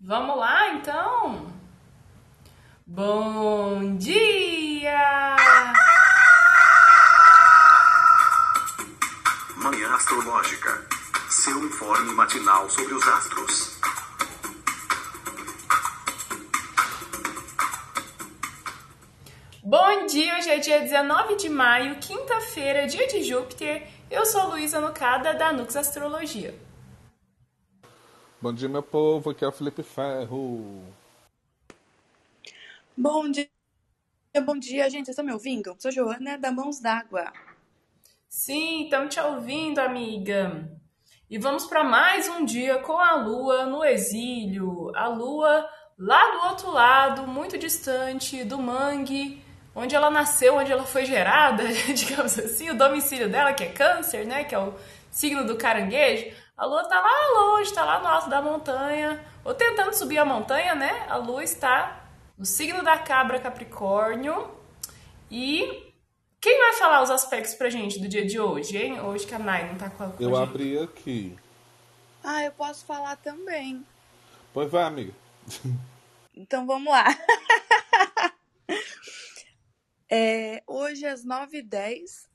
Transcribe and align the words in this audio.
Vamos 0.00 0.36
lá, 0.36 0.74
então? 0.74 1.50
Bom 2.86 3.96
dia! 3.96 5.36
Manhã 9.56 9.94
Astrológica. 9.94 10.86
Seu 11.30 11.58
informe 11.64 12.12
matinal 12.12 12.68
sobre 12.68 12.92
os 12.92 13.08
astros. 13.08 13.80
Bom 19.62 20.06
dia, 20.06 20.36
hoje 20.36 20.50
é 20.50 20.58
dia 20.58 20.80
19 20.80 21.36
de 21.36 21.48
maio, 21.48 21.96
quinta-feira, 21.96 22.86
dia 22.86 23.08
de 23.08 23.24
Júpiter. 23.24 23.88
Eu 24.10 24.26
sou 24.26 24.50
Luísa 24.50 24.78
Nucada, 24.78 25.34
da 25.34 25.52
Nux 25.52 25.74
Astrologia. 25.74 26.65
Bom 28.40 28.52
dia, 28.52 28.68
meu 28.68 28.82
povo. 28.82 29.30
Aqui 29.30 29.44
é 29.44 29.48
o 29.48 29.52
Felipe 29.52 29.82
Ferro. 29.82 30.84
Bom 32.94 33.30
dia, 33.30 33.48
bom 34.44 34.58
dia, 34.58 34.90
gente. 34.90 35.06
Vocês 35.06 35.14
estão 35.14 35.24
me 35.24 35.32
ouvindo? 35.32 35.74
Sou 35.78 35.90
Joana 35.90 36.36
da 36.36 36.52
Mãos 36.52 36.78
d'Água. 36.78 37.32
Sim, 38.28 38.84
estamos 38.84 39.14
te 39.14 39.20
ouvindo, 39.20 39.78
amiga. 39.78 40.70
E 41.30 41.38
vamos 41.38 41.64
para 41.64 41.82
mais 41.82 42.28
um 42.28 42.44
dia 42.44 42.78
com 42.80 42.98
a 42.98 43.14
Lua 43.14 43.64
no 43.64 43.82
exílio. 43.82 44.94
A 44.94 45.08
Lua 45.08 45.66
lá 45.98 46.32
do 46.32 46.48
outro 46.48 46.70
lado, 46.70 47.26
muito 47.26 47.56
distante 47.56 48.44
do 48.44 48.58
mangue, 48.58 49.42
onde 49.74 49.94
ela 49.94 50.10
nasceu, 50.10 50.56
onde 50.56 50.70
ela 50.70 50.84
foi 50.84 51.06
gerada, 51.06 51.64
digamos 51.94 52.38
assim, 52.38 52.68
o 52.68 52.76
domicílio 52.76 53.30
dela, 53.30 53.54
que 53.54 53.64
é 53.64 53.72
Câncer, 53.72 54.26
né, 54.26 54.44
que 54.44 54.54
é 54.54 54.58
o 54.58 54.74
signo 55.10 55.46
do 55.46 55.56
caranguejo. 55.56 56.36
A 56.56 56.64
Lua 56.64 56.82
está 56.82 57.00
lá 57.00 57.32
longe, 57.40 57.68
está 57.70 57.84
lá 57.84 58.00
no 58.00 58.06
alto 58.06 58.30
da 58.30 58.40
montanha, 58.40 59.22
ou 59.44 59.54
tentando 59.54 59.92
subir 59.92 60.18
a 60.18 60.24
montanha, 60.24 60.74
né? 60.74 61.06
A 61.08 61.16
Lua 61.16 61.44
está 61.44 62.08
no 62.36 62.46
signo 62.46 62.82
da 62.82 62.96
cabra 62.98 63.38
Capricórnio. 63.38 64.50
E 65.30 65.92
quem 66.40 66.58
vai 66.58 66.72
falar 66.74 67.02
os 67.02 67.10
aspectos 67.10 67.54
pra 67.54 67.68
gente 67.68 67.98
do 68.00 68.08
dia 68.08 68.24
de 68.24 68.40
hoje, 68.40 68.76
hein? 68.78 69.00
Hoje 69.00 69.26
que 69.26 69.34
a 69.34 69.38
Nai 69.38 69.68
não 69.68 69.76
tá 69.76 69.90
com 69.90 70.04
a 70.04 70.08
com 70.08 70.16
a 70.18 70.22
Eu 70.22 70.30
gente. 70.34 70.42
abri 70.48 70.78
aqui. 70.78 71.38
Ah, 72.24 72.42
eu 72.44 72.52
posso 72.52 72.86
falar 72.86 73.16
também. 73.16 73.84
Pois 74.54 74.70
vai, 74.70 74.84
amiga. 74.84 75.12
Então 76.34 76.66
vamos 76.66 76.90
lá. 76.90 77.04
É, 80.08 80.62
hoje 80.68 81.04
às 81.04 81.24
9h10 81.26 82.28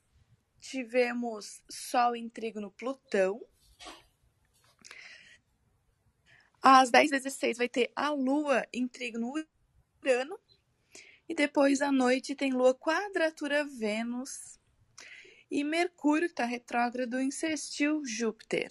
tivemos 0.60 1.62
Sol 1.70 2.14
em 2.14 2.28
trígono 2.28 2.70
Plutão. 2.70 3.40
Às 6.62 6.92
10h16 6.92 7.56
vai 7.56 7.68
ter 7.68 7.90
a 7.96 8.10
Lua 8.10 8.64
em 8.72 8.86
trígono 8.86 9.32
Urano. 10.00 10.38
E 11.28 11.34
depois 11.34 11.82
à 11.82 11.90
noite 11.90 12.36
tem 12.36 12.52
Lua 12.52 12.72
quadratura 12.72 13.64
Vênus. 13.64 14.60
E 15.50 15.64
Mercúrio, 15.64 16.26
está 16.26 16.44
retrógrado, 16.44 17.18
em 17.18 17.32
sextil 17.32 18.02
Júpiter. 18.06 18.70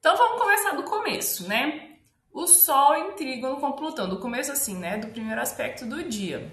Então 0.00 0.16
vamos 0.16 0.42
começar 0.42 0.72
do 0.72 0.82
começo, 0.82 1.46
né? 1.46 1.98
O 2.32 2.48
Sol 2.48 2.96
em 2.96 3.12
trígono 3.12 3.60
com 3.60 3.72
Plutão, 3.72 4.08
do 4.08 4.18
começo 4.18 4.50
assim, 4.50 4.76
né? 4.76 4.98
Do 4.98 5.08
primeiro 5.08 5.40
aspecto 5.40 5.86
do 5.86 6.02
dia. 6.02 6.52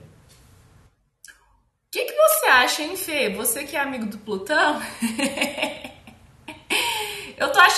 O 1.25 1.91
que, 1.91 2.05
que 2.05 2.13
você 2.13 2.45
acha, 2.45 2.83
hein, 2.83 2.95
Fê? 2.95 3.29
Você 3.31 3.65
que 3.65 3.75
é 3.75 3.79
amigo 3.79 4.05
do 4.05 4.19
Plutão? 4.19 4.79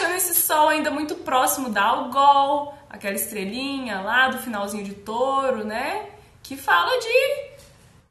Achando 0.02 0.16
esse 0.16 0.34
Sol 0.34 0.70
ainda 0.70 0.90
muito 0.90 1.14
próximo 1.14 1.70
da 1.70 1.84
Algol, 1.84 2.74
aquela 2.90 3.14
estrelinha 3.14 4.02
lá 4.02 4.30
do 4.30 4.40
finalzinho 4.40 4.84
de 4.84 4.96
touro, 4.96 5.64
né? 5.64 6.10
Que 6.42 6.58
fala 6.58 6.90
de 7.00 7.52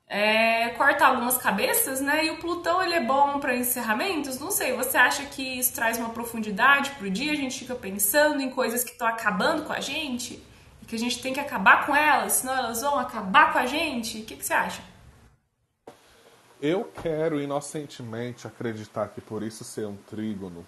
é, 0.07 0.69
cortar 0.71 1.09
algumas 1.09 1.37
cabeças, 1.37 2.01
né? 2.01 2.27
E 2.27 2.31
o 2.31 2.37
Plutão 2.37 2.81
ele 2.81 2.95
é 2.95 3.01
bom 3.01 3.41
para 3.41 3.57
encerramentos. 3.57 4.39
Não 4.39 4.53
sei, 4.53 4.73
você 4.73 4.97
acha 4.97 5.25
que 5.25 5.59
isso 5.59 5.75
traz 5.75 5.99
uma 5.99 6.11
profundidade 6.11 6.91
pro 6.91 7.11
dia? 7.11 7.33
A 7.33 7.37
gente 7.37 7.59
fica 7.59 7.75
pensando 7.75 8.41
em 8.41 8.51
coisas 8.51 8.85
que 8.85 8.93
estão 8.93 9.09
acabando 9.09 9.65
com 9.65 9.73
a 9.73 9.81
gente 9.81 10.41
e 10.81 10.87
que 10.87 10.95
a 10.95 10.99
gente 10.99 11.21
tem 11.21 11.33
que 11.33 11.41
acabar 11.41 11.87
com 11.87 11.97
elas, 11.97 12.35
senão 12.35 12.57
elas 12.57 12.83
vão 12.83 13.01
acabar 13.01 13.53
com 13.53 13.59
a 13.59 13.67
gente. 13.67 14.19
O 14.19 14.25
que, 14.25 14.37
que 14.37 14.47
você 14.47 14.55
acha? 14.55 14.81
Eu 16.63 16.85
quero 16.85 17.41
inocentemente 17.41 18.47
acreditar 18.47 19.09
que 19.09 19.21
por 19.21 19.43
isso 19.43 19.65
ser 19.65 19.87
um 19.87 19.97
trígono, 19.97 20.67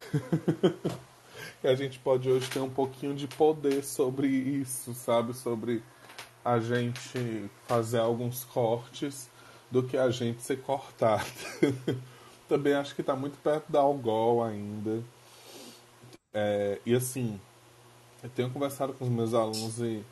que 1.60 1.66
a 1.66 1.74
gente 1.74 1.98
pode 1.98 2.30
hoje 2.30 2.48
ter 2.48 2.60
um 2.60 2.70
pouquinho 2.70 3.14
de 3.14 3.28
poder 3.28 3.84
sobre 3.84 4.26
isso, 4.26 4.94
sabe? 4.94 5.34
Sobre 5.34 5.82
a 6.42 6.58
gente 6.58 7.50
fazer 7.66 7.98
alguns 7.98 8.42
cortes 8.44 9.28
do 9.70 9.82
que 9.82 9.98
a 9.98 10.08
gente 10.08 10.40
ser 10.42 10.62
cortado. 10.62 11.26
Também 12.48 12.72
acho 12.72 12.94
que 12.94 13.02
tá 13.02 13.14
muito 13.14 13.36
perto 13.38 13.70
da 13.70 13.80
Algol 13.80 14.42
ainda. 14.42 15.02
É, 16.32 16.80
e 16.86 16.94
assim, 16.94 17.38
eu 18.22 18.30
tenho 18.30 18.50
conversado 18.50 18.94
com 18.94 19.04
os 19.04 19.10
meus 19.10 19.34
alunos 19.34 19.78
e 19.78 20.02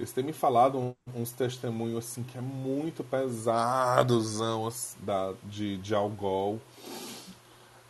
eles 0.00 0.12
têm 0.12 0.24
me 0.24 0.32
falado 0.32 0.96
uns 1.14 1.30
testemunhos 1.30 1.98
assim 1.98 2.22
que 2.22 2.38
é 2.38 2.40
muito 2.40 3.04
pesadozão 3.04 4.66
assim, 4.66 4.96
da, 5.02 5.34
de, 5.44 5.76
de 5.76 5.94
Algol. 5.94 6.58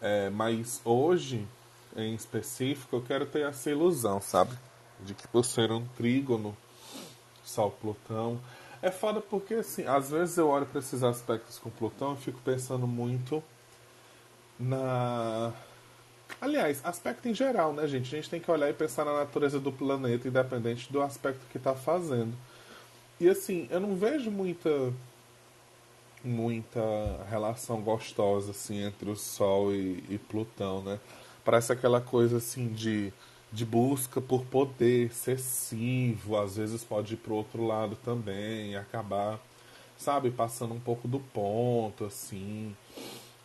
É, 0.00 0.28
mas 0.28 0.80
hoje, 0.84 1.46
em 1.96 2.12
específico, 2.12 2.96
eu 2.96 3.02
quero 3.02 3.26
ter 3.26 3.46
essa 3.46 3.70
ilusão, 3.70 4.20
sabe? 4.20 4.58
De 4.98 5.14
que 5.14 5.28
por 5.28 5.44
ser 5.44 5.70
um 5.70 5.86
trígono, 5.96 6.56
Sol 7.44 7.70
Plutão. 7.70 8.40
É 8.82 8.90
foda 8.90 9.20
porque, 9.20 9.54
assim, 9.54 9.86
às 9.86 10.10
vezes 10.10 10.36
eu 10.36 10.48
olho 10.48 10.66
para 10.66 10.80
esses 10.80 11.04
aspectos 11.04 11.60
com 11.60 11.70
Plutão 11.70 12.14
e 12.14 12.16
fico 12.16 12.40
pensando 12.40 12.88
muito 12.88 13.40
na. 14.58 15.52
Aliás, 16.40 16.80
aspecto 16.84 17.28
em 17.28 17.34
geral, 17.34 17.72
né, 17.72 17.86
gente? 17.86 18.14
A 18.14 18.18
gente 18.18 18.30
tem 18.30 18.40
que 18.40 18.50
olhar 18.50 18.68
e 18.68 18.74
pensar 18.74 19.04
na 19.04 19.12
natureza 19.12 19.58
do 19.58 19.72
planeta, 19.72 20.28
independente 20.28 20.92
do 20.92 21.00
aspecto 21.00 21.40
que 21.50 21.58
tá 21.58 21.74
fazendo. 21.74 22.34
E 23.20 23.28
assim, 23.28 23.68
eu 23.70 23.80
não 23.80 23.96
vejo 23.96 24.30
muita 24.30 24.92
muita 26.22 26.80
relação 27.30 27.80
gostosa 27.80 28.50
assim 28.50 28.82
entre 28.82 29.08
o 29.10 29.16
Sol 29.16 29.72
e, 29.72 30.04
e 30.08 30.18
Plutão, 30.18 30.82
né? 30.82 30.98
Parece 31.44 31.72
aquela 31.72 32.00
coisa 32.00 32.36
assim 32.36 32.68
de, 32.68 33.12
de 33.52 33.64
busca 33.64 34.20
por 34.20 34.44
poder 34.44 35.06
excessivo, 35.06 36.36
às 36.36 36.56
vezes 36.56 36.84
pode 36.84 37.14
ir 37.14 37.16
pro 37.16 37.34
outro 37.34 37.66
lado 37.66 37.96
também, 38.04 38.72
e 38.72 38.76
acabar, 38.76 39.40
sabe, 39.96 40.30
passando 40.30 40.74
um 40.74 40.80
pouco 40.80 41.08
do 41.08 41.20
ponto, 41.20 42.04
assim. 42.04 42.76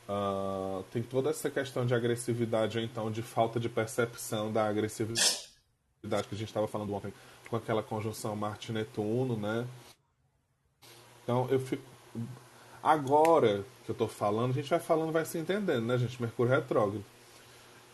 Ah, 0.08 0.84
tem 0.92 1.02
toda 1.02 1.30
essa 1.30 1.50
questão 1.50 1.86
de 1.86 1.94
agressividade 1.96 2.78
ou 2.78 2.84
então 2.84 3.12
de 3.12 3.22
falta 3.22 3.60
de 3.60 3.68
percepção 3.70 4.52
da 4.52 4.68
agressividade 4.68 5.48
que 6.02 6.36
a 6.36 6.38
gente 6.38 6.50
estava 6.50 6.68
falando 6.68 6.94
ontem 6.94 7.12
com 7.50 7.56
aquela 7.56 7.82
conjunção 7.82 8.36
Marte-Netuno, 8.36 9.38
né? 9.38 9.68
Então 11.24 11.48
eu 11.50 11.60
fico. 11.60 11.84
Agora 12.84 13.66
que 13.84 13.92
eu 13.92 13.96
tô 13.96 14.08
falando, 14.08 14.52
a 14.52 14.54
gente 14.54 14.70
vai 14.70 14.80
falando, 14.80 15.12
vai 15.12 15.26
se 15.26 15.38
entendendo, 15.40 15.86
né, 15.86 15.98
gente? 15.98 16.22
Mercúrio 16.22 16.52
retrógrado. 16.52 17.04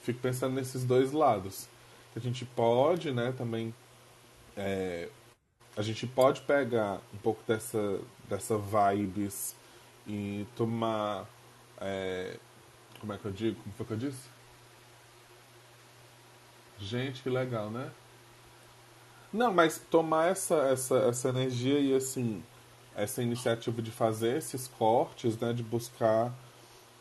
Fico 0.01 0.19
pensando 0.19 0.53
nesses 0.53 0.83
dois 0.83 1.11
lados. 1.13 1.67
A 2.15 2.19
gente 2.19 2.43
pode, 2.43 3.11
né, 3.11 3.33
também. 3.37 3.73
é, 4.57 5.07
a 5.75 5.81
gente 5.81 6.05
pode 6.05 6.41
pegar 6.41 6.99
um 7.13 7.17
pouco 7.17 7.41
dessa, 7.47 7.99
dessa 8.27 8.57
vibes 8.57 9.55
e 10.05 10.45
tomar. 10.55 11.25
É, 11.81 12.37
como 12.99 13.13
é 13.13 13.17
que 13.17 13.25
eu 13.25 13.31
digo? 13.31 13.61
Como 13.61 13.75
foi 13.75 13.85
que 13.85 13.93
eu 13.93 13.97
disse? 13.97 14.29
Gente, 16.79 17.21
que 17.21 17.29
legal, 17.29 17.69
né? 17.69 17.91
Não, 19.33 19.53
mas 19.53 19.79
tomar 19.89 20.29
essa, 20.29 20.55
essa, 20.67 20.97
essa 20.99 21.29
energia 21.29 21.79
e 21.79 21.95
assim, 21.95 22.43
essa 22.95 23.23
iniciativa 23.23 23.81
de 23.81 23.89
fazer 23.91 24.37
esses 24.37 24.67
cortes, 24.67 25.37
né, 25.39 25.53
de 25.53 25.63
buscar 25.63 26.33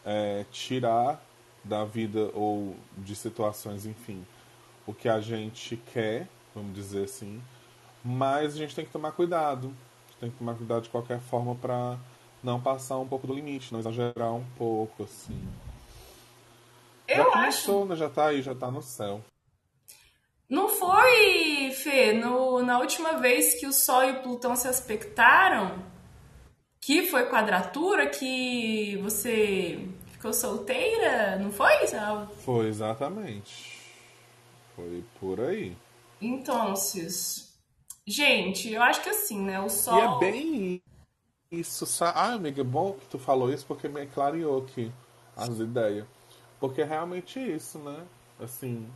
é, 0.05 0.45
tirar 0.51 1.21
da 1.65 1.85
vida 1.85 2.31
ou 2.35 2.77
de 2.97 3.15
situações, 3.17 3.85
enfim, 3.85 4.25
o 4.87 4.95
que 4.95 5.09
a 5.09 5.21
gente 5.21 5.77
quer, 5.93 6.29
vamos 6.55 6.73
dizer 6.75 7.05
assim, 7.05 7.43
mas 8.05 8.55
a 8.55 8.57
gente 8.59 8.75
tem 8.75 8.85
que 8.85 8.93
tomar 8.93 9.13
cuidado, 9.13 9.75
tem 10.21 10.31
que 10.31 10.37
tomar 10.39 10.55
cuidado 10.55 10.83
de 10.83 10.89
qualquer 10.89 11.21
forma 11.21 11.55
para 11.55 11.99
não 12.43 12.61
passar 12.61 12.99
um 12.99 13.07
pouco 13.07 13.27
do 13.27 13.35
limite, 13.35 13.73
não 13.73 13.81
exagerar 13.81 14.33
um 14.35 14.45
pouco, 14.57 15.05
assim. 15.05 15.41
já 17.09 17.17
Eu 17.17 17.23
acho. 17.25 17.33
começou, 17.33 17.87
né? 17.87 17.97
Já 17.97 18.09
tá 18.09 18.27
aí, 18.27 18.43
já 18.43 18.55
tá 18.55 18.71
no 18.71 18.83
céu. 18.83 19.23
Não 20.49 20.69
foi, 20.69 21.71
Fê, 21.73 22.13
no, 22.13 22.61
na 22.63 22.79
última 22.81 23.19
vez 23.19 23.55
que 23.55 23.67
o 23.67 23.73
Sol 23.73 24.03
e 24.05 24.11
o 24.13 24.23
Plutão 24.23 24.57
se 24.57 24.67
aspectaram, 24.67 25.85
que 26.81 27.07
foi 27.07 27.27
quadratura, 27.29 28.09
que 28.09 28.97
você 28.97 29.87
ficou 30.13 30.33
solteira, 30.33 31.39
não 31.39 31.53
foi? 31.53 31.73
Ah, 31.95 32.27
Foi 32.45 32.67
exatamente. 32.67 33.79
Foi 34.75 35.05
por 35.21 35.41
aí. 35.41 35.77
Então, 36.21 36.75
gente, 38.07 38.73
eu 38.73 38.83
acho 38.83 39.03
que 39.03 39.09
assim, 39.09 39.41
né? 39.41 39.61
O 39.61 39.69
sol. 39.69 39.97
E 39.99 40.01
é 40.27 40.33
bem 40.33 40.83
isso, 41.51 41.85
sabe? 41.85 42.13
Ah, 42.17 42.33
amiga, 42.35 42.61
é 42.61 42.65
bom 42.65 42.93
que 42.93 43.07
tu 43.09 43.19
falou 43.19 43.53
isso 43.53 43.67
porque 43.67 43.89
me 43.89 44.07
clareou 44.07 44.63
aqui 44.63 44.93
as 45.37 45.59
ideias. 45.59 46.07
Porque 46.61 46.83
é 46.83 46.85
realmente 46.85 47.41
isso, 47.41 47.79
né? 47.79 48.07
Assim, 48.39 48.89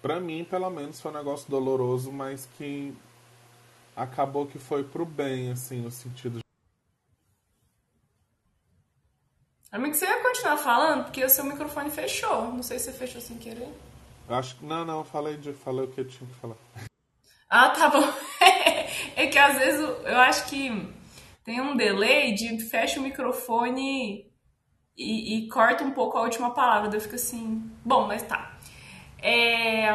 pra 0.00 0.18
mim, 0.18 0.44
pelo 0.44 0.70
menos, 0.70 1.00
foi 1.00 1.10
um 1.10 1.14
negócio 1.14 1.50
doloroso, 1.50 2.10
mas 2.10 2.48
que 2.56 2.96
acabou 3.94 4.46
que 4.46 4.58
foi 4.58 4.82
pro 4.82 5.04
bem, 5.04 5.52
assim, 5.52 5.80
no 5.80 5.90
sentido 5.90 6.38
de. 6.38 6.44
Amigo, 9.70 9.94
você 9.94 10.06
ia 10.06 10.22
continuar 10.22 10.56
falando? 10.56 11.04
Porque 11.04 11.24
o 11.24 11.28
seu 11.28 11.44
microfone 11.44 11.90
fechou. 11.90 12.52
Não 12.52 12.62
sei 12.62 12.78
se 12.78 12.86
você 12.86 12.92
fechou 12.92 13.20
sem 13.20 13.36
querer. 13.36 13.72
Acho 14.28 14.56
que. 14.56 14.64
Não, 14.64 14.84
não, 14.84 15.04
falei, 15.04 15.36
de, 15.36 15.52
falei 15.52 15.84
o 15.84 15.88
que 15.88 16.00
eu 16.00 16.08
tinha 16.08 16.28
que 16.28 16.36
falar. 16.36 16.56
Ah, 17.48 17.70
tá 17.70 17.88
bom. 17.88 18.02
é 19.16 19.26
que 19.26 19.38
às 19.38 19.58
vezes 19.58 19.80
eu 19.80 20.18
acho 20.18 20.46
que 20.46 20.99
tem 21.44 21.60
um 21.60 21.76
delay 21.76 22.34
de 22.34 22.58
fecha 22.58 23.00
o 23.00 23.02
microfone 23.02 24.30
e, 24.96 25.38
e 25.38 25.48
corta 25.48 25.84
um 25.84 25.92
pouco 25.92 26.18
a 26.18 26.22
última 26.22 26.52
palavra. 26.52 26.94
Eu 26.94 27.00
fico 27.00 27.14
assim. 27.14 27.70
Bom, 27.84 28.06
mas 28.06 28.22
tá. 28.22 28.56
É, 29.22 29.86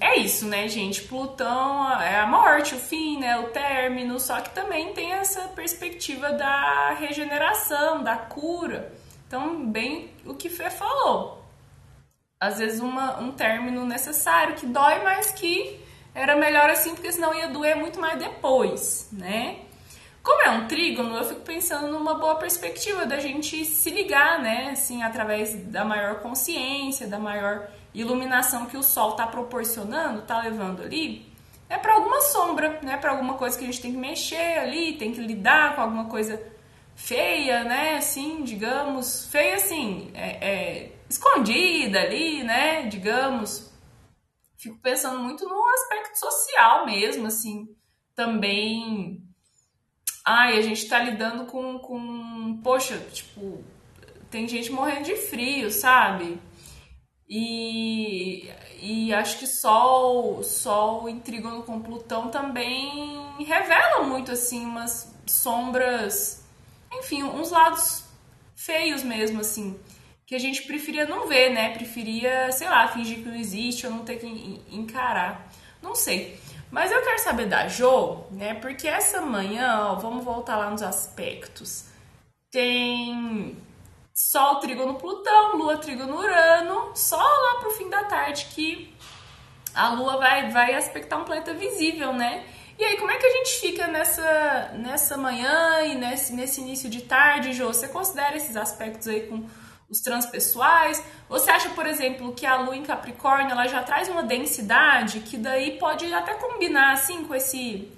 é 0.00 0.16
isso, 0.18 0.46
né, 0.46 0.68
gente? 0.68 1.02
Plutão 1.02 1.90
é 2.00 2.20
a 2.20 2.26
morte, 2.26 2.74
o 2.74 2.78
fim, 2.78 3.18
né? 3.18 3.38
O 3.38 3.48
término, 3.48 4.20
só 4.20 4.40
que 4.40 4.50
também 4.50 4.92
tem 4.92 5.12
essa 5.12 5.48
perspectiva 5.48 6.32
da 6.32 6.90
regeneração, 6.92 8.02
da 8.02 8.16
cura. 8.16 8.92
Então, 9.26 9.66
bem 9.66 10.10
o 10.26 10.34
que 10.34 10.48
Fê 10.48 10.70
falou. 10.70 11.44
Às 12.40 12.58
vezes 12.58 12.80
uma, 12.80 13.18
um 13.20 13.32
término 13.32 13.84
necessário 13.84 14.54
que 14.54 14.66
dói, 14.66 15.02
mas 15.02 15.30
que 15.30 15.80
era 16.14 16.36
melhor 16.36 16.70
assim, 16.70 16.94
porque 16.94 17.12
senão 17.12 17.34
ia 17.34 17.48
doer 17.48 17.76
muito 17.76 18.00
mais 18.00 18.18
depois, 18.18 19.08
né? 19.12 19.60
Como 20.22 20.42
é 20.42 20.50
um 20.50 20.66
trígono, 20.66 21.16
eu 21.16 21.24
fico 21.24 21.40
pensando 21.40 21.88
numa 21.88 22.14
boa 22.14 22.36
perspectiva 22.36 23.06
da 23.06 23.18
gente 23.18 23.64
se 23.64 23.90
ligar, 23.90 24.42
né? 24.42 24.70
Assim, 24.72 25.02
através 25.02 25.54
da 25.66 25.84
maior 25.84 26.20
consciência, 26.20 27.06
da 27.06 27.18
maior 27.18 27.68
iluminação 27.94 28.66
que 28.66 28.76
o 28.76 28.82
sol 28.82 29.12
está 29.12 29.26
proporcionando, 29.26 30.20
está 30.20 30.40
levando 30.42 30.82
ali, 30.82 31.26
é 31.68 31.76
para 31.76 31.94
alguma 31.94 32.20
sombra, 32.20 32.80
né? 32.82 32.96
Para 32.96 33.12
alguma 33.12 33.34
coisa 33.34 33.56
que 33.56 33.64
a 33.64 33.66
gente 33.66 33.80
tem 33.80 33.92
que 33.92 33.98
mexer 33.98 34.58
ali, 34.58 34.96
tem 34.96 35.12
que 35.12 35.20
lidar 35.20 35.74
com 35.74 35.82
alguma 35.82 36.06
coisa 36.06 36.40
feia, 36.94 37.62
né? 37.64 37.96
Assim, 37.96 38.42
digamos, 38.42 39.26
feia 39.26 39.56
assim, 39.56 40.10
é, 40.14 40.48
é, 40.50 40.92
escondida 41.08 42.00
ali, 42.00 42.42
né? 42.42 42.86
Digamos. 42.86 43.72
Fico 44.56 44.78
pensando 44.80 45.20
muito 45.20 45.48
no 45.48 45.64
aspecto 45.68 46.18
social 46.18 46.86
mesmo, 46.86 47.26
assim, 47.26 47.68
também. 48.14 49.22
Ai, 50.30 50.58
a 50.58 50.60
gente 50.60 50.86
tá 50.86 50.98
lidando 50.98 51.46
com, 51.46 51.78
com. 51.78 52.60
Poxa, 52.62 52.98
tipo, 53.14 53.64
tem 54.30 54.46
gente 54.46 54.70
morrendo 54.70 55.04
de 55.04 55.16
frio, 55.16 55.70
sabe? 55.70 56.38
E, 57.26 58.50
e 58.78 59.14
acho 59.14 59.38
que 59.38 59.46
Sol, 59.46 60.42
Sol 60.42 61.08
em 61.08 61.18
trígono 61.18 61.62
com 61.62 61.80
Plutão 61.80 62.28
também 62.28 63.18
revela 63.38 64.02
muito 64.02 64.30
assim 64.30 64.66
umas 64.66 65.14
sombras, 65.24 66.44
enfim, 66.92 67.22
uns 67.22 67.50
lados 67.50 68.04
feios 68.54 69.02
mesmo 69.02 69.40
assim, 69.40 69.80
que 70.26 70.34
a 70.34 70.38
gente 70.38 70.64
preferia 70.64 71.06
não 71.06 71.26
ver, 71.26 71.54
né? 71.54 71.70
Preferia, 71.72 72.52
sei 72.52 72.68
lá, 72.68 72.86
fingir 72.88 73.22
que 73.22 73.28
não 73.30 73.36
existe 73.36 73.86
ou 73.86 73.92
não 73.94 74.04
ter 74.04 74.18
que 74.18 74.26
encarar. 74.70 75.50
Não 75.80 75.94
sei. 75.94 76.38
Mas 76.70 76.92
eu 76.92 77.02
quero 77.02 77.18
saber 77.20 77.46
da 77.46 77.66
Jo, 77.66 78.24
né? 78.30 78.54
Porque 78.54 78.86
essa 78.86 79.20
manhã, 79.20 79.90
ó, 79.90 79.94
vamos 79.94 80.24
voltar 80.24 80.56
lá 80.56 80.70
nos 80.70 80.82
aspectos. 80.82 81.86
Tem 82.50 83.56
Sol, 84.14 84.56
trígono 84.56 84.94
Plutão, 84.94 85.56
Lua, 85.56 85.76
trígono 85.76 86.18
Urano, 86.18 86.90
só 86.94 87.16
lá 87.16 87.60
pro 87.60 87.70
fim 87.70 87.88
da 87.88 88.04
tarde 88.04 88.48
que 88.54 88.92
a 89.74 89.90
Lua 89.90 90.16
vai, 90.16 90.50
vai 90.50 90.74
aspectar 90.74 91.20
um 91.20 91.24
planeta 91.24 91.54
visível, 91.54 92.12
né? 92.12 92.44
E 92.78 92.84
aí, 92.84 92.96
como 92.96 93.10
é 93.10 93.16
que 93.16 93.26
a 93.26 93.30
gente 93.30 93.60
fica 93.60 93.86
nessa, 93.86 94.72
nessa 94.74 95.16
manhã 95.16 95.82
e 95.82 95.94
nesse, 95.94 96.32
nesse 96.32 96.60
início 96.60 96.88
de 96.90 97.02
tarde, 97.02 97.52
Jô? 97.52 97.68
Você 97.68 97.88
considera 97.88 98.36
esses 98.36 98.56
aspectos 98.56 99.08
aí 99.08 99.26
com 99.26 99.46
os 99.88 100.00
transpessoais? 100.00 101.02
Você 101.28 101.50
acha, 101.50 101.70
por 101.70 101.86
exemplo, 101.86 102.34
que 102.34 102.44
a 102.44 102.56
Lua 102.56 102.76
em 102.76 102.82
Capricórnio 102.82 103.52
ela 103.52 103.66
já 103.66 103.82
traz 103.82 104.08
uma 104.08 104.22
densidade 104.22 105.20
que 105.20 105.36
daí 105.36 105.78
pode 105.78 106.12
até 106.12 106.34
combinar 106.34 106.92
assim 106.92 107.24
com 107.24 107.34
esse, 107.34 107.90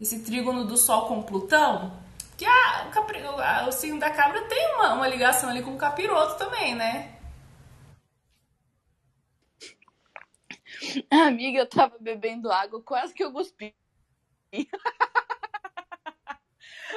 esse 0.00 0.24
trígono 0.24 0.64
do 0.64 0.76
Sol 0.76 1.06
com 1.06 1.22
Plutão? 1.22 2.02
Que 2.36 2.46
a, 2.46 2.90
a, 2.90 3.68
o 3.68 3.72
signo 3.72 4.00
da 4.00 4.10
cabra 4.10 4.42
tem 4.42 4.74
uma, 4.74 4.94
uma 4.94 5.08
ligação 5.08 5.50
ali 5.50 5.62
com 5.62 5.74
o 5.74 5.78
capiroto 5.78 6.36
também, 6.36 6.74
né? 6.74 7.14
Amiga, 11.10 11.60
eu 11.60 11.68
tava 11.68 11.96
bebendo 11.98 12.50
água, 12.50 12.82
quase 12.82 13.14
que 13.14 13.22
eu 13.22 13.32
cuspi. 13.32 13.74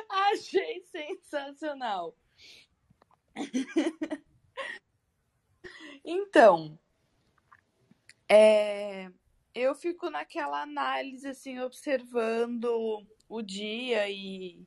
Achei 0.10 0.82
sensacional. 0.92 2.16
então, 6.07 6.80
é, 8.30 9.12
eu 9.54 9.75
fico 9.75 10.09
naquela 10.09 10.62
análise, 10.62 11.27
assim, 11.27 11.59
observando 11.59 13.06
o 13.27 13.42
dia 13.42 14.09
e 14.09 14.65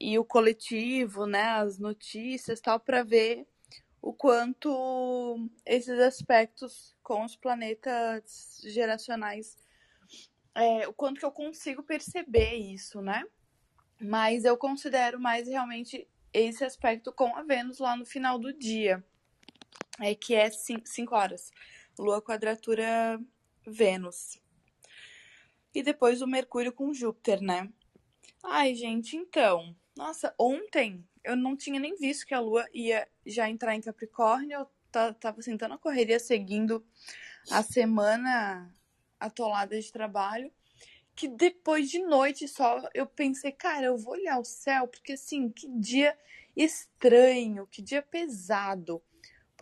e 0.00 0.18
o 0.18 0.24
coletivo, 0.24 1.26
né, 1.26 1.42
as 1.42 1.78
notícias, 1.78 2.60
tal, 2.60 2.78
para 2.80 3.02
ver 3.02 3.46
o 4.02 4.12
quanto 4.12 5.48
esses 5.64 5.98
aspectos 5.98 6.94
com 7.02 7.24
os 7.24 7.36
planetas 7.36 8.60
geracionais, 8.64 9.56
é, 10.54 10.86
o 10.86 10.92
quanto 10.92 11.20
que 11.20 11.24
eu 11.24 11.32
consigo 11.32 11.82
perceber 11.82 12.54
isso, 12.54 13.00
né? 13.00 13.24
Mas 13.98 14.44
eu 14.44 14.58
considero 14.58 15.18
mais 15.18 15.48
realmente 15.48 16.06
esse 16.32 16.64
aspecto 16.64 17.12
com 17.12 17.34
a 17.34 17.42
Vênus 17.42 17.78
lá 17.78 17.96
no 17.96 18.04
final 18.04 18.38
do 18.38 18.52
dia, 18.52 19.02
é 20.00 20.14
que 20.14 20.34
é 20.34 20.50
5 20.50 21.14
horas, 21.14 21.50
Lua 21.98 22.20
quadratura 22.20 23.20
Vênus. 23.66 24.40
E 25.74 25.82
depois 25.82 26.22
o 26.22 26.26
Mercúrio 26.26 26.72
com 26.72 26.94
Júpiter, 26.94 27.40
né? 27.40 27.68
Ai, 28.42 28.74
gente, 28.74 29.16
então, 29.16 29.74
nossa, 29.96 30.34
ontem 30.38 31.04
eu 31.24 31.34
não 31.34 31.56
tinha 31.56 31.80
nem 31.80 31.96
visto 31.96 32.26
que 32.26 32.34
a 32.34 32.40
Lua 32.40 32.66
ia 32.72 33.08
já 33.24 33.48
entrar 33.48 33.74
em 33.74 33.80
Capricórnio. 33.80 34.58
Eu 34.58 35.14
tava 35.14 35.40
sentando 35.42 35.74
a 35.74 35.78
correria 35.78 36.20
seguindo 36.20 36.84
a 37.50 37.62
semana 37.62 38.72
atolada 39.18 39.80
de 39.80 39.90
trabalho. 39.90 40.52
Que 41.16 41.26
depois 41.28 41.88
de 41.90 42.00
noite 42.00 42.46
só 42.46 42.88
eu 42.92 43.06
pensei, 43.06 43.52
cara, 43.52 43.86
eu 43.86 43.96
vou 43.96 44.14
olhar 44.14 44.38
o 44.38 44.44
céu, 44.44 44.86
porque 44.86 45.12
assim, 45.12 45.48
que 45.48 45.68
dia 45.68 46.16
estranho, 46.56 47.66
que 47.66 47.80
dia 47.80 48.02
pesado. 48.02 49.02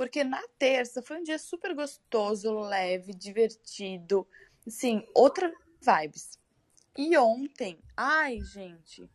Porque 0.03 0.25
na 0.25 0.43
terça 0.59 1.01
foi 1.01 1.21
um 1.21 1.23
dia 1.23 1.39
super 1.39 1.77
gostoso, 1.77 2.53
leve, 2.59 3.15
divertido. 3.15 4.27
Assim, 4.67 5.07
outra 5.15 5.55
vibes. 5.81 6.41
E 6.99 7.17
ontem, 7.17 7.79
ai, 7.97 8.41
gente, 8.41 9.09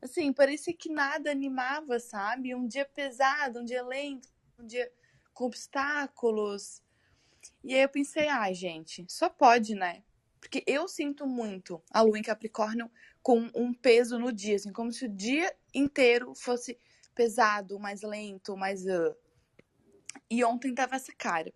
assim, 0.00 0.32
parecia 0.32 0.72
que 0.72 0.88
nada 0.88 1.30
animava, 1.30 2.00
sabe? 2.00 2.54
Um 2.54 2.66
dia 2.66 2.86
pesado, 2.86 3.60
um 3.60 3.64
dia 3.66 3.82
lento, 3.82 4.30
um 4.58 4.64
dia 4.64 4.90
com 5.34 5.44
obstáculos. 5.44 6.82
E 7.62 7.74
aí 7.74 7.82
eu 7.82 7.88
pensei, 7.90 8.26
ai, 8.26 8.54
gente, 8.54 9.04
só 9.10 9.28
pode, 9.28 9.74
né? 9.74 10.02
Porque 10.40 10.64
eu 10.66 10.88
sinto 10.88 11.26
muito 11.26 11.82
a 11.90 12.00
lua 12.00 12.18
em 12.18 12.22
Capricórnio 12.22 12.90
com 13.22 13.50
um 13.54 13.74
peso 13.74 14.18
no 14.18 14.32
dia, 14.32 14.56
assim, 14.56 14.72
como 14.72 14.90
se 14.90 15.04
o 15.04 15.14
dia 15.14 15.54
inteiro 15.74 16.34
fosse 16.34 16.78
pesado, 17.14 17.78
mais 17.78 18.00
lento, 18.00 18.56
mais. 18.56 18.86
Uh... 18.86 19.14
E 20.30 20.44
ontem 20.44 20.74
tava 20.74 20.96
essa 20.96 21.12
cara. 21.12 21.52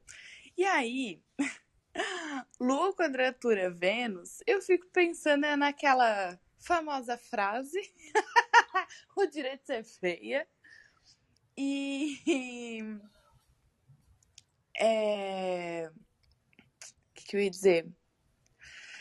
E 0.57 0.65
aí, 0.65 1.23
Lua 2.61 2.93
quadratura 2.95 3.71
Vênus, 3.71 4.43
eu 4.47 4.61
fico 4.61 4.87
pensando 4.89 5.47
é 5.47 5.57
naquela 5.57 6.39
famosa 6.59 7.17
frase: 7.17 7.81
o 9.17 9.27
direito 9.27 9.61
de 9.61 9.67
ser 9.67 9.85
feia. 9.85 10.49
E. 11.57 12.81
É. 14.77 15.89
O 15.89 17.15
que, 17.15 17.25
que 17.27 17.37
eu 17.37 17.41
ia 17.41 17.49
dizer? 17.49 17.89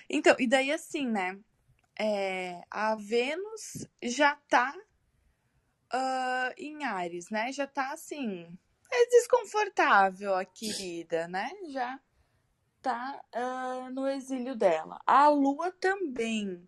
Então, 0.08 0.36
e 0.38 0.48
daí 0.48 0.72
assim, 0.72 1.08
né? 1.08 1.40
É, 2.00 2.62
a 2.70 2.96
Vênus 2.96 3.88
já 4.04 4.36
tá 4.48 4.72
uh, 5.92 6.54
em 6.58 6.84
Ares, 6.84 7.32
né? 7.32 7.52
Já 7.52 7.66
tá 7.66 7.92
assim. 7.92 8.56
É 8.96 9.08
desconfortável 9.08 10.36
a 10.36 10.46
querida, 10.46 11.28
né? 11.28 11.50
Já 11.70 12.00
tá 12.80 13.20
uh, 13.34 13.90
no 13.92 14.08
exílio 14.08 14.56
dela. 14.56 15.02
A 15.08 15.30
Lua 15.30 15.72
também. 15.72 16.68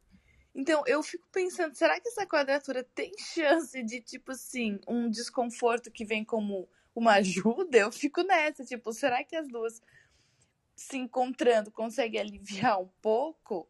Então, 0.55 0.81
eu 0.87 1.03
fico 1.03 1.27
pensando, 1.31 1.75
será 1.75 1.99
que 1.99 2.07
essa 2.07 2.25
quadratura 2.25 2.83
tem 2.83 3.11
chance 3.19 3.83
de, 3.83 4.01
tipo 4.01 4.31
assim, 4.31 4.79
um 4.87 5.07
desconforto 5.09 5.91
que 5.91 6.05
vem 6.05 6.23
como 6.23 6.67
uma 6.95 7.15
ajuda? 7.15 7.77
Eu 7.77 7.91
fico 7.91 8.23
nessa, 8.23 8.63
tipo, 8.63 8.91
será 8.91 9.23
que 9.23 9.35
as 9.35 9.47
duas 9.47 9.81
se 10.75 10.97
encontrando 10.97 11.69
conseguem 11.69 12.21
aliviar 12.21 12.81
um 12.81 12.89
pouco? 13.01 13.69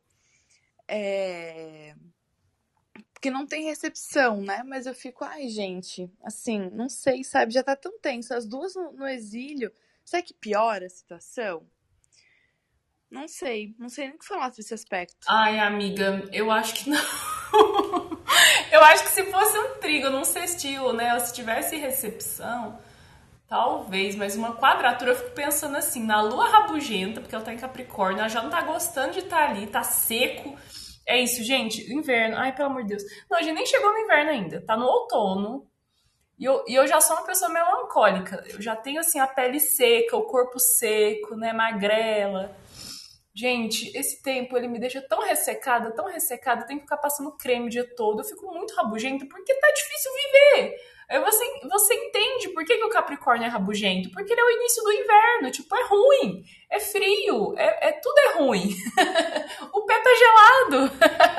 É... 0.88 1.95
Porque 3.25 3.36
não 3.36 3.48
tem 3.48 3.63
recepção, 3.63 4.39
né? 4.39 4.62
Mas 4.63 4.86
eu 4.86 4.94
fico, 4.94 5.24
ai, 5.24 5.48
gente, 5.48 6.08
assim, 6.24 6.70
não 6.72 6.88
sei, 6.88 7.24
sabe? 7.24 7.51
Já 7.51 7.63
tá 7.63 7.75
tão 7.75 7.98
tenso. 7.98 8.36
As 8.36 8.46
duas 8.46 8.75
no, 8.75 8.91
no 8.91 9.08
exílio, 9.08 9.72
será 10.03 10.22
que 10.22 10.32
piora 10.32 10.86
a 10.86 10.89
situação? 10.89 11.65
Não 13.10 13.27
sei, 13.27 13.74
não 13.79 13.89
sei 13.89 14.05
nem 14.05 14.15
o 14.15 14.20
que 14.20 14.27
falar 14.27 14.50
desse 14.50 14.75
aspecto. 14.75 15.25
Ai, 15.27 15.58
amiga, 15.58 16.24
eu 16.32 16.51
acho 16.51 16.75
que 16.75 16.88
não. 16.88 17.01
eu 18.72 18.84
acho 18.84 19.05
que 19.05 19.10
se 19.10 19.24
fosse 19.24 19.58
um 19.58 19.79
trigo 19.79 20.12
num 20.12 20.24
cestil, 20.24 20.94
né? 20.94 21.15
Ou 21.15 21.20
se 21.20 21.34
tivesse 21.34 21.77
recepção, 21.77 22.79
talvez, 23.48 24.15
mas 24.15 24.36
uma 24.36 24.55
quadratura 24.55 25.13
eu 25.13 25.15
fico 25.15 25.32
pensando 25.32 25.77
assim, 25.77 26.03
na 26.03 26.22
lua 26.22 26.48
rabugenta, 26.48 27.22
porque 27.22 27.34
ela 27.34 27.44
tá 27.44 27.51
em 27.51 27.58
Capricórnio, 27.58 28.20
ela 28.20 28.29
já 28.29 28.44
não 28.44 28.51
tá 28.51 28.62
gostando 28.62 29.13
de 29.13 29.20
estar 29.22 29.48
tá 29.48 29.50
ali, 29.50 29.65
tá 29.65 29.82
seco. 29.82 30.55
É 31.07 31.21
isso, 31.21 31.43
gente, 31.43 31.93
inverno. 31.93 32.38
Ai, 32.38 32.55
pelo 32.55 32.69
amor 32.69 32.83
de 32.83 32.89
Deus. 32.89 33.03
Não, 33.29 33.38
a 33.38 33.41
gente 33.41 33.55
nem 33.55 33.65
chegou 33.65 33.91
no 33.91 34.00
inverno 34.00 34.31
ainda, 34.31 34.65
tá 34.65 34.75
no 34.75 34.85
outono. 34.85 35.67
E 36.38 36.43
eu, 36.43 36.63
e 36.67 36.75
eu 36.75 36.85
já 36.88 37.00
sou 37.00 37.15
uma 37.15 37.25
pessoa 37.25 37.50
melancólica. 37.51 38.43
Eu 38.47 38.62
já 38.62 38.75
tenho, 38.75 39.00
assim, 39.00 39.19
a 39.19 39.27
pele 39.27 39.59
seca, 39.59 40.17
o 40.17 40.24
corpo 40.24 40.59
seco, 40.59 41.35
né, 41.35 41.53
magrela. 41.53 42.55
Gente, 43.33 43.95
esse 43.97 44.21
tempo 44.21 44.57
ele 44.57 44.67
me 44.67 44.79
deixa 44.79 45.01
tão 45.01 45.21
ressecada, 45.21 45.91
tão 45.91 46.05
ressecada, 46.05 46.62
eu 46.62 46.67
tenho 46.67 46.79
que 46.79 46.85
ficar 46.85 46.97
passando 46.97 47.35
creme 47.35 47.67
o 47.67 47.69
dia 47.69 47.85
todo. 47.95 48.21
Eu 48.21 48.25
fico 48.25 48.51
muito 48.53 48.74
rabugenta 48.75 49.25
porque 49.25 49.53
tá 49.55 49.71
difícil 49.71 50.12
viver. 50.13 50.75
Você, 51.07 51.59
você 51.69 51.93
entende 51.93 52.50
por 52.50 52.65
que, 52.65 52.77
que 52.77 52.83
o 52.83 52.89
Capricórnio 52.89 53.45
é 53.45 53.50
rabugento? 53.50 54.09
Porque 54.12 54.33
ele 54.33 54.41
é 54.41 54.43
o 54.43 54.51
início 54.51 54.83
do 54.83 54.91
inverno, 54.91 55.51
tipo, 55.51 55.75
é 55.75 55.83
ruim, 55.85 56.43
é 56.69 56.79
frio, 56.79 57.53
é, 57.57 57.89
é 57.89 57.91
tudo 57.91 58.17
é 58.17 58.38
ruim. 58.39 58.75
o 59.71 59.81
pé 59.81 60.00
tá 60.00 60.09
gelado. 60.15 60.91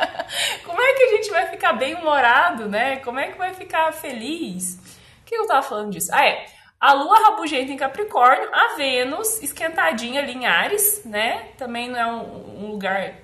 Como 0.65 0.81
é 0.81 0.93
que 0.93 1.03
a 1.03 1.09
gente 1.17 1.31
vai 1.31 1.47
ficar 1.49 1.73
bem 1.73 1.95
humorado, 1.95 2.69
né? 2.69 2.99
Como 2.99 3.19
é 3.19 3.33
que 3.33 3.39
vai 3.39 3.55
ficar 3.55 3.93
feliz? 3.93 4.79
O 5.23 5.25
que 5.25 5.35
eu 5.35 5.47
tava 5.47 5.63
falando 5.63 5.91
disso? 5.91 6.11
Ah, 6.13 6.25
é. 6.25 6.47
A 6.79 6.93
Lua 6.93 7.19
rabugenta 7.19 7.73
em 7.73 7.77
Capricórnio, 7.77 8.49
a 8.53 8.75
Vênus 8.77 9.43
esquentadinha 9.43 10.21
ali 10.21 10.35
em 10.35 10.47
Ares, 10.47 11.05
né? 11.05 11.49
Também 11.57 11.89
não 11.89 11.99
é 11.99 12.07
um, 12.07 12.65
um 12.65 12.71
lugar 12.71 13.15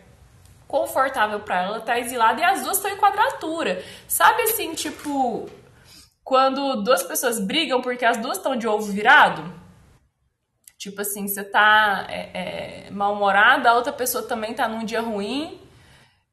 confortável 0.66 1.38
para 1.40 1.62
ela, 1.62 1.80
tá 1.80 1.98
exilada 1.98 2.40
e 2.40 2.44
as 2.44 2.62
duas 2.62 2.78
estão 2.78 2.90
em 2.90 2.96
quadratura. 2.96 3.84
Sabe 4.08 4.42
assim, 4.42 4.72
tipo, 4.72 5.48
quando 6.24 6.82
duas 6.82 7.02
pessoas 7.02 7.38
brigam 7.38 7.80
porque 7.80 8.04
as 8.04 8.16
duas 8.16 8.36
estão 8.36 8.56
de 8.56 8.66
ovo 8.66 8.90
virado? 8.92 9.52
Tipo 10.78 11.00
assim, 11.02 11.28
você 11.28 11.44
tá 11.44 12.06
é, 12.08 12.86
é, 12.86 12.90
mal-humorada, 12.90 13.70
a 13.70 13.74
outra 13.74 13.92
pessoa 13.92 14.26
também 14.26 14.52
tá 14.52 14.66
num 14.66 14.84
dia 14.84 15.00
ruim, 15.00 15.60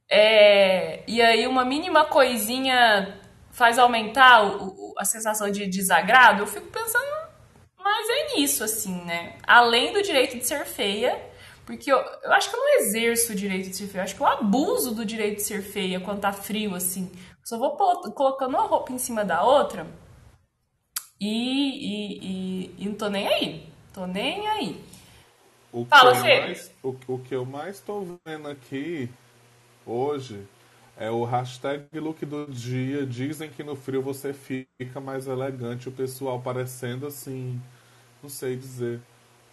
é, 0.10 1.04
e 1.08 1.22
aí 1.22 1.46
uma 1.46 1.64
mínima 1.64 2.04
coisinha 2.06 3.20
faz 3.52 3.78
aumentar 3.78 4.44
o, 4.44 4.70
o, 4.70 4.94
a 4.98 5.06
sensação 5.06 5.52
de 5.52 5.68
desagrado, 5.68 6.42
eu 6.42 6.48
fico 6.48 6.66
pensando, 6.68 7.06
mas 7.78 8.08
é 8.10 8.36
nisso, 8.36 8.64
assim, 8.64 9.04
né? 9.06 9.38
Além 9.46 9.94
do 9.94 10.02
direito 10.02 10.36
de 10.38 10.48
ser 10.48 10.66
feia, 10.66 11.20
porque 11.64 11.92
eu, 11.92 11.98
eu 11.98 12.34
acho 12.34 12.50
que 12.50 12.56
eu 12.56 12.60
não 12.60 12.80
exerço 12.80 13.34
o 13.34 13.36
direito 13.36 13.70
de 13.70 13.76
ser 13.76 13.86
feia, 13.86 14.00
eu 14.00 14.04
acho 14.04 14.16
que 14.16 14.22
eu 14.22 14.28
abuso 14.28 14.96
do 14.96 15.06
direito 15.06 15.36
de 15.36 15.44
ser 15.44 15.62
feia 15.62 16.00
quando 16.00 16.22
tá 16.22 16.32
frio, 16.32 16.74
assim. 16.74 17.12
Só 17.50 17.58
vou 17.58 17.72
colocando 18.12 18.52
uma 18.52 18.68
roupa 18.68 18.92
em 18.92 19.00
cima 19.00 19.26
da 19.26 19.42
outra 19.42 19.88
e, 21.20 21.26
e, 21.26 22.20
e, 22.22 22.76
e 22.78 22.86
não 22.88 22.94
tô 22.94 23.10
nem 23.10 23.28
aí. 23.28 23.68
Tô 23.92 24.06
nem 24.06 24.48
aí. 24.48 24.86
O 25.74 25.84
Fala, 25.84 26.14
que, 26.14 26.42
mais, 26.42 26.72
o, 26.84 26.96
o 27.08 27.18
que 27.18 27.34
eu 27.34 27.48
mais 27.48 27.80
tô 27.80 28.06
vendo 28.24 28.48
aqui 28.48 29.10
hoje 29.84 30.48
é 30.96 31.10
o 31.10 31.24
hashtag 31.24 31.88
look 32.00 32.24
do 32.24 32.46
dia. 32.46 33.04
Dizem 33.04 33.50
que 33.50 33.64
no 33.64 33.76
frio 33.76 34.04
você 34.04 34.32
fica 34.32 35.02
mais 35.02 35.26
elegante. 35.26 35.90
O 35.90 35.92
pessoal 35.92 36.40
parecendo 36.40 37.08
assim. 37.08 37.60
Não 38.22 38.30
sei 38.30 38.56
dizer. 38.58 39.02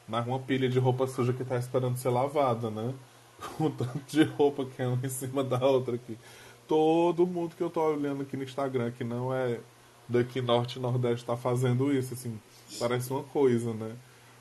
Mas 0.06 0.26
uma 0.26 0.38
pilha 0.38 0.68
de 0.68 0.78
roupa 0.78 1.06
suja 1.06 1.32
que 1.32 1.46
tá 1.46 1.56
esperando 1.56 1.96
ser 1.96 2.10
lavada, 2.10 2.68
né? 2.70 2.92
O 3.58 3.70
tanto 3.70 4.00
de 4.06 4.22
roupa 4.22 4.66
que 4.66 4.82
é 4.82 4.86
uma 4.86 4.98
em 5.02 5.08
cima 5.08 5.42
da 5.42 5.58
outra 5.66 5.94
aqui. 5.94 6.18
Todo 6.66 7.26
mundo 7.26 7.54
que 7.54 7.62
eu 7.62 7.70
tô 7.70 7.82
olhando 7.82 8.22
aqui 8.22 8.36
no 8.36 8.42
Instagram, 8.44 8.90
que 8.90 9.04
não 9.04 9.32
é 9.32 9.60
daqui 10.08 10.40
norte 10.40 10.78
e 10.78 10.82
nordeste, 10.82 11.24
tá 11.24 11.36
fazendo 11.36 11.92
isso, 11.92 12.14
assim. 12.14 12.38
Parece 12.78 13.10
uma 13.10 13.22
coisa, 13.22 13.72
né? 13.72 13.94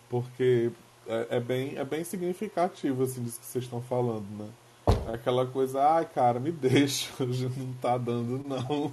Porque 0.10 0.72
é, 1.08 1.28
é 1.32 1.40
bem, 1.40 1.78
é 1.78 1.84
bem 1.84 2.04
significativo, 2.04 3.04
assim, 3.04 3.24
disso 3.24 3.40
que 3.40 3.46
vocês 3.46 3.64
estão 3.64 3.82
falando, 3.82 4.26
né? 4.38 4.50
É 5.08 5.16
aquela 5.16 5.46
coisa, 5.46 5.82
ai, 5.82 6.06
cara, 6.06 6.40
me 6.40 6.52
deixa, 6.54 7.12
hoje 7.24 7.50
não 7.58 7.74
tá 7.74 7.98
dando, 7.98 8.44
não. 8.48 8.92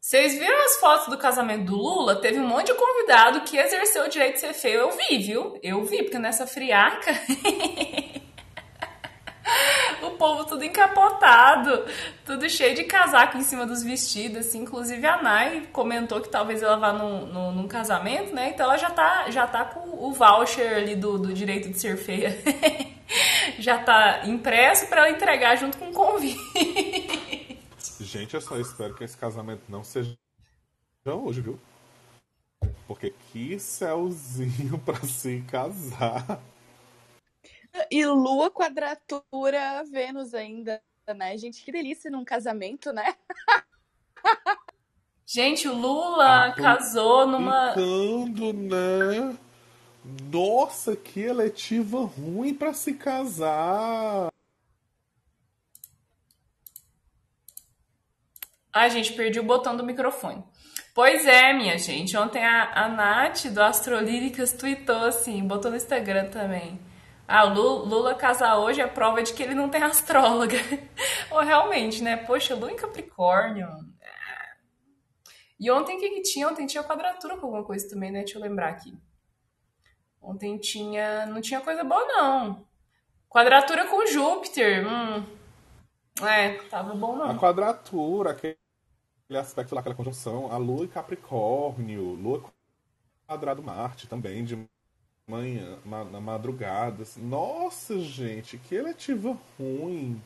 Vocês 0.00 0.38
viram 0.38 0.64
as 0.64 0.76
fotos 0.76 1.08
do 1.08 1.18
casamento 1.18 1.66
do 1.66 1.76
Lula? 1.76 2.16
Teve 2.16 2.38
um 2.38 2.46
monte 2.46 2.68
de 2.68 2.74
convidado 2.74 3.42
que 3.42 3.58
exerceu 3.58 4.04
o 4.04 4.08
direito 4.08 4.34
de 4.34 4.40
ser 4.40 4.54
feio. 4.54 4.80
Eu 4.80 4.90
vi, 4.90 5.18
viu? 5.18 5.58
Eu 5.62 5.84
vi, 5.84 6.02
porque 6.02 6.18
nessa 6.18 6.46
friaca. 6.46 7.12
povo 10.18 10.44
tudo 10.44 10.64
encapotado, 10.64 11.84
tudo 12.24 12.48
cheio 12.50 12.74
de 12.74 12.84
casaco 12.84 13.38
em 13.38 13.42
cima 13.42 13.64
dos 13.64 13.82
vestidos, 13.82 14.46
assim. 14.46 14.62
Inclusive 14.62 15.06
a 15.06 15.22
Nai 15.22 15.68
comentou 15.72 16.20
que 16.20 16.28
talvez 16.28 16.62
ela 16.62 16.76
vá 16.76 16.92
num, 16.92 17.26
num, 17.26 17.52
num, 17.52 17.68
casamento, 17.68 18.34
né? 18.34 18.50
Então 18.50 18.66
ela 18.66 18.76
já 18.76 18.90
tá, 18.90 19.30
já 19.30 19.46
tá 19.46 19.64
com 19.64 20.06
o 20.06 20.12
voucher 20.12 20.76
ali 20.76 20.96
do, 20.96 21.18
do 21.18 21.32
direito 21.32 21.70
de 21.70 21.78
ser 21.78 21.96
feia. 21.96 22.36
já 23.58 23.78
tá 23.78 24.26
impresso 24.26 24.86
para 24.88 25.02
ela 25.02 25.10
entregar 25.10 25.56
junto 25.56 25.78
com 25.78 25.88
o 25.88 25.92
convite. 25.92 26.38
Gente, 28.00 28.34
eu 28.34 28.40
só 28.40 28.58
espero 28.58 28.94
que 28.94 29.04
esse 29.04 29.16
casamento 29.16 29.62
não 29.68 29.82
seja 29.82 30.16
hoje, 31.06 31.40
viu? 31.40 31.58
Porque 32.86 33.14
que 33.32 33.58
céuzinho 33.58 34.78
para 34.78 35.00
se 35.06 35.42
casar. 35.42 36.40
E 37.90 38.04
Lua 38.06 38.50
quadratura 38.50 39.84
Vênus 39.90 40.34
ainda, 40.34 40.82
né? 41.16 41.36
Gente, 41.36 41.64
que 41.64 41.72
delícia 41.72 42.10
num 42.10 42.24
casamento, 42.24 42.92
né? 42.92 43.14
Gente, 45.30 45.68
o 45.68 45.74
Lula 45.74 46.46
ah, 46.46 46.52
casou 46.54 47.26
numa. 47.26 47.74
Ficando, 47.74 48.50
né? 48.54 49.36
Nossa, 50.32 50.96
que 50.96 51.20
eletiva 51.20 52.00
ruim 52.00 52.54
para 52.54 52.72
se 52.72 52.94
casar. 52.94 54.32
Ai, 58.72 58.88
gente, 58.90 59.12
perdi 59.12 59.38
o 59.38 59.44
botão 59.44 59.76
do 59.76 59.84
microfone. 59.84 60.42
Pois 60.94 61.26
é, 61.26 61.52
minha 61.52 61.76
gente. 61.76 62.16
Ontem 62.16 62.42
a, 62.42 62.84
a 62.84 62.88
Nath 62.88 63.48
do 63.48 63.62
Astrolíricas 63.62 64.54
tweetou 64.54 65.04
assim, 65.04 65.46
botou 65.46 65.70
no 65.70 65.76
Instagram 65.76 66.30
também. 66.30 66.80
Ah, 67.30 67.44
o 67.44 67.84
Lula, 67.84 68.14
casar 68.14 68.56
hoje 68.56 68.80
é 68.80 68.86
prova 68.86 69.22
de 69.22 69.34
que 69.34 69.42
ele 69.42 69.54
não 69.54 69.68
tem 69.68 69.82
astróloga. 69.82 70.56
Ou 71.30 71.40
realmente, 71.40 72.02
né? 72.02 72.16
Poxa, 72.16 72.54
Lula 72.54 72.72
em 72.72 72.76
Capricórnio. 72.76 73.68
É. 74.00 74.56
E 75.60 75.70
ontem 75.70 75.98
o 75.98 76.00
que, 76.00 76.08
que 76.08 76.22
tinha? 76.22 76.48
Ontem 76.48 76.66
tinha 76.66 76.82
quadratura 76.82 77.36
com 77.36 77.44
alguma 77.44 77.62
coisa 77.62 77.86
também, 77.86 78.10
né? 78.10 78.20
Deixa 78.20 78.38
eu 78.38 78.42
lembrar 78.42 78.70
aqui. 78.70 78.98
Ontem 80.22 80.56
tinha. 80.56 81.26
Não 81.26 81.42
tinha 81.42 81.60
coisa 81.60 81.84
boa, 81.84 82.02
não. 82.06 82.66
Quadratura 83.28 83.86
com 83.86 84.06
Júpiter. 84.06 84.86
Hum. 84.88 85.22
É, 86.22 86.54
tava 86.70 86.94
bom 86.94 87.14
não. 87.14 87.30
A 87.30 87.38
quadratura, 87.38 88.30
aquele 88.30 88.56
aspecto 89.38 89.74
lá, 89.74 89.82
aquela 89.82 89.94
conjunção, 89.94 90.50
a 90.50 90.56
Lua 90.56 90.86
e 90.86 90.88
Capricórnio, 90.88 92.14
Lua 92.14 92.42
quadrado 93.26 93.62
Marte 93.62 94.08
também, 94.08 94.42
de 94.42 94.66
manhã, 95.28 95.76
na 95.84 96.20
madrugada. 96.20 97.02
Assim. 97.02 97.20
Nossa, 97.22 97.98
gente, 98.00 98.56
que 98.56 98.74
eletiva 98.74 99.36
ruim. 99.58 100.20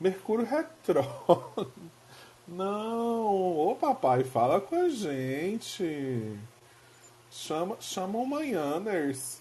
Mercúrio 0.00 0.46
retrógrado. 0.46 1.70
Não, 2.48 3.58
ô 3.58 3.76
papai, 3.76 4.24
fala 4.24 4.60
com 4.60 4.74
a 4.74 4.88
gente. 4.88 6.36
Chama, 7.30 7.76
chama 7.80 8.18
o 8.18 8.26
Manhãers. 8.26 9.40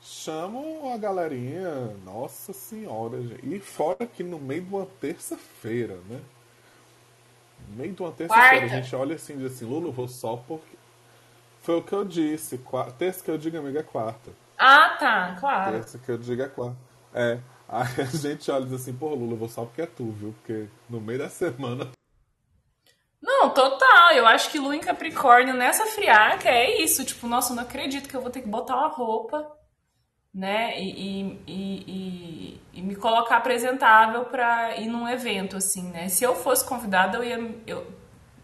Chamam 0.00 0.92
a 0.92 0.96
galerinha. 0.98 1.96
Nossa 2.04 2.52
senhora, 2.52 3.20
gente. 3.22 3.54
E 3.54 3.58
fora 3.58 4.06
que 4.06 4.22
no 4.22 4.38
meio 4.38 4.62
de 4.62 4.74
uma 4.74 4.86
terça-feira, 5.00 5.96
né? 6.08 6.20
No 7.70 7.76
meio 7.76 7.92
de 7.92 8.02
uma 8.02 8.12
terça-feira, 8.12 8.66
a 8.66 8.68
gente 8.68 8.94
olha 8.94 9.16
assim 9.16 9.32
e 9.32 9.36
diz 9.38 9.52
assim, 9.52 9.64
Lula, 9.64 9.90
vou 9.90 10.06
só 10.06 10.36
porque. 10.36 10.76
Foi 11.64 11.76
o 11.76 11.82
que 11.82 11.94
eu 11.94 12.04
disse. 12.04 12.58
Quarta, 12.58 12.92
terça 12.92 13.24
que 13.24 13.30
eu 13.30 13.38
digo, 13.38 13.56
amiga, 13.56 13.80
é 13.80 13.82
quarta. 13.82 14.30
Ah, 14.58 14.96
tá, 15.00 15.34
claro. 15.40 15.76
Essa 15.76 15.98
que 15.98 16.10
eu 16.10 16.18
digo 16.18 16.42
é 16.42 16.48
qual. 16.48 16.76
É. 17.12 17.38
Aí 17.66 18.02
a 18.02 18.04
gente 18.04 18.50
olha 18.50 18.64
e 18.64 18.66
diz 18.66 18.82
assim, 18.82 18.92
pô, 18.92 19.14
Lula, 19.14 19.32
eu 19.32 19.38
vou 19.38 19.48
só 19.48 19.64
porque 19.64 19.80
é 19.80 19.86
tu, 19.86 20.10
viu? 20.12 20.34
Porque 20.34 20.68
no 20.90 21.00
meio 21.00 21.20
da 21.20 21.30
semana. 21.30 21.90
Não, 23.20 23.48
total. 23.48 24.12
Eu 24.12 24.26
acho 24.26 24.50
que 24.50 24.58
Lua 24.58 24.76
em 24.76 24.80
Capricórnio 24.80 25.54
nessa 25.54 25.86
friaca 25.86 26.50
é 26.50 26.82
isso. 26.82 27.02
Tipo, 27.02 27.26
nossa, 27.26 27.52
eu 27.52 27.56
não 27.56 27.62
acredito 27.62 28.06
que 28.06 28.14
eu 28.14 28.20
vou 28.20 28.30
ter 28.30 28.42
que 28.42 28.48
botar 28.48 28.76
uma 28.76 28.88
roupa, 28.88 29.50
né? 30.32 30.78
E, 30.78 30.90
e, 30.90 31.40
e, 31.46 31.84
e, 31.88 32.60
e 32.74 32.82
me 32.82 32.94
colocar 32.94 33.38
apresentável 33.38 34.26
pra 34.26 34.76
ir 34.76 34.88
num 34.88 35.08
evento, 35.08 35.56
assim, 35.56 35.84
né? 35.90 36.10
Se 36.10 36.22
eu 36.22 36.36
fosse 36.36 36.68
convidada, 36.68 37.16
eu 37.16 37.24
ia. 37.24 37.54
Eu, 37.66 37.90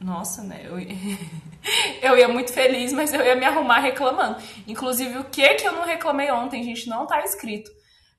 nossa, 0.00 0.42
né? 0.42 0.62
Eu, 0.64 0.76
eu 2.02 2.16
ia 2.16 2.28
muito 2.28 2.52
feliz, 2.52 2.92
mas 2.92 3.12
eu 3.12 3.24
ia 3.24 3.36
me 3.36 3.44
arrumar 3.44 3.80
reclamando. 3.80 4.40
Inclusive, 4.66 5.18
o 5.18 5.24
que 5.24 5.54
que 5.54 5.66
eu 5.66 5.72
não 5.72 5.84
reclamei 5.84 6.30
ontem, 6.30 6.62
gente, 6.62 6.88
não 6.88 7.06
tá 7.06 7.20
escrito. 7.24 7.70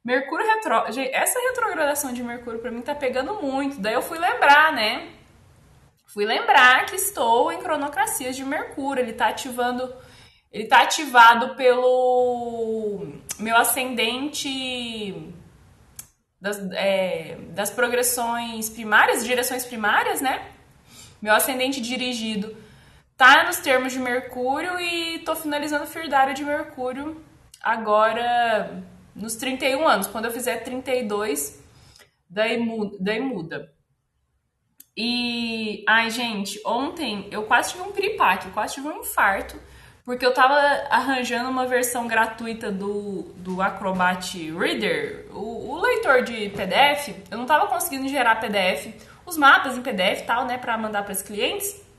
Mercúrio 0.03 0.45
retro... 0.45 0.83
Essa 1.11 1.39
retrogradação 1.39 2.13
de 2.13 2.23
Mercúrio 2.23 2.59
pra 2.59 2.71
mim 2.71 2.81
tá 2.81 2.95
pegando 2.95 3.35
muito. 3.41 3.79
Daí 3.79 3.93
eu 3.93 4.01
fui 4.01 4.17
lembrar, 4.17 4.73
né? 4.73 5.09
Fui 6.07 6.25
lembrar 6.25 6.85
que 6.85 6.95
estou 6.95 7.51
em 7.51 7.59
cronocracias 7.59 8.35
de 8.35 8.43
Mercúrio. 8.43 9.03
Ele 9.03 9.13
tá 9.13 9.27
ativando. 9.27 9.93
Ele 10.51 10.65
tá 10.65 10.81
ativado 10.81 11.55
pelo 11.55 13.07
meu 13.39 13.55
ascendente 13.55 15.33
das, 16.39 16.59
é, 16.73 17.37
das 17.51 17.69
progressões 17.69 18.69
primárias, 18.69 19.23
direções 19.23 19.65
primárias, 19.65 20.19
né? 20.19 20.51
Meu 21.21 21.33
ascendente 21.33 21.79
dirigido 21.79 22.57
tá 23.21 23.43
nos 23.43 23.57
termos 23.57 23.93
de 23.93 23.99
Mercúrio 23.99 24.79
e 24.79 25.19
tô 25.19 25.35
finalizando 25.35 25.83
o 25.83 25.87
Firdário 25.87 26.33
de 26.33 26.43
Mercúrio 26.43 27.23
agora 27.61 28.83
nos 29.15 29.35
31 29.35 29.87
anos. 29.87 30.07
Quando 30.07 30.25
eu 30.25 30.31
fizer 30.31 30.63
32, 30.63 31.63
daí 32.27 32.57
muda. 32.57 32.97
Daí 32.99 33.19
muda. 33.19 33.71
E, 34.97 35.85
ai, 35.87 36.09
gente, 36.09 36.59
ontem 36.65 37.27
eu 37.29 37.43
quase 37.43 37.73
tive 37.73 37.83
um 37.83 37.91
piripaque, 37.91 38.49
quase 38.49 38.73
tive 38.73 38.87
um 38.87 39.01
infarto, 39.01 39.55
porque 40.03 40.25
eu 40.25 40.33
tava 40.33 40.55
arranjando 40.89 41.47
uma 41.47 41.67
versão 41.67 42.07
gratuita 42.07 42.71
do, 42.71 43.33
do 43.37 43.61
Acrobat 43.61 44.35
Reader, 44.51 45.27
o, 45.31 45.73
o 45.73 45.79
leitor 45.79 46.23
de 46.23 46.49
PDF. 46.49 47.15
Eu 47.29 47.37
não 47.37 47.45
tava 47.45 47.67
conseguindo 47.67 48.07
gerar 48.07 48.41
PDF, 48.41 48.95
os 49.27 49.37
mapas 49.37 49.77
em 49.77 49.83
PDF 49.83 50.21
e 50.21 50.25
tal, 50.25 50.47
né, 50.47 50.57
pra 50.57 50.75
mandar 50.75 51.03
para 51.03 51.13
os 51.13 51.21
clientes. 51.21 51.90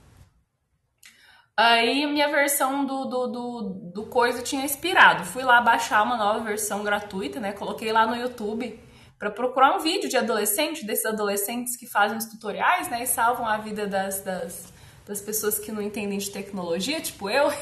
Aí 1.62 2.04
minha 2.08 2.26
versão 2.26 2.84
do, 2.84 3.04
do, 3.04 3.26
do, 3.28 3.62
do 3.94 4.06
coisa 4.06 4.42
tinha 4.42 4.66
expirado. 4.66 5.24
Fui 5.24 5.44
lá 5.44 5.60
baixar 5.60 6.02
uma 6.02 6.16
nova 6.16 6.40
versão 6.40 6.82
gratuita, 6.82 7.38
né? 7.38 7.52
Coloquei 7.52 7.92
lá 7.92 8.04
no 8.04 8.16
YouTube 8.16 8.80
para 9.16 9.30
procurar 9.30 9.76
um 9.76 9.78
vídeo 9.78 10.08
de 10.08 10.16
adolescente, 10.16 10.84
desses 10.84 11.06
adolescentes 11.06 11.76
que 11.76 11.86
fazem 11.86 12.18
os 12.18 12.24
tutoriais, 12.24 12.88
né? 12.88 13.04
E 13.04 13.06
salvam 13.06 13.46
a 13.46 13.58
vida 13.58 13.86
das, 13.86 14.22
das, 14.22 14.72
das 15.06 15.20
pessoas 15.20 15.56
que 15.56 15.70
não 15.70 15.80
entendem 15.80 16.18
de 16.18 16.32
tecnologia, 16.32 17.00
tipo 17.00 17.30
eu. 17.30 17.46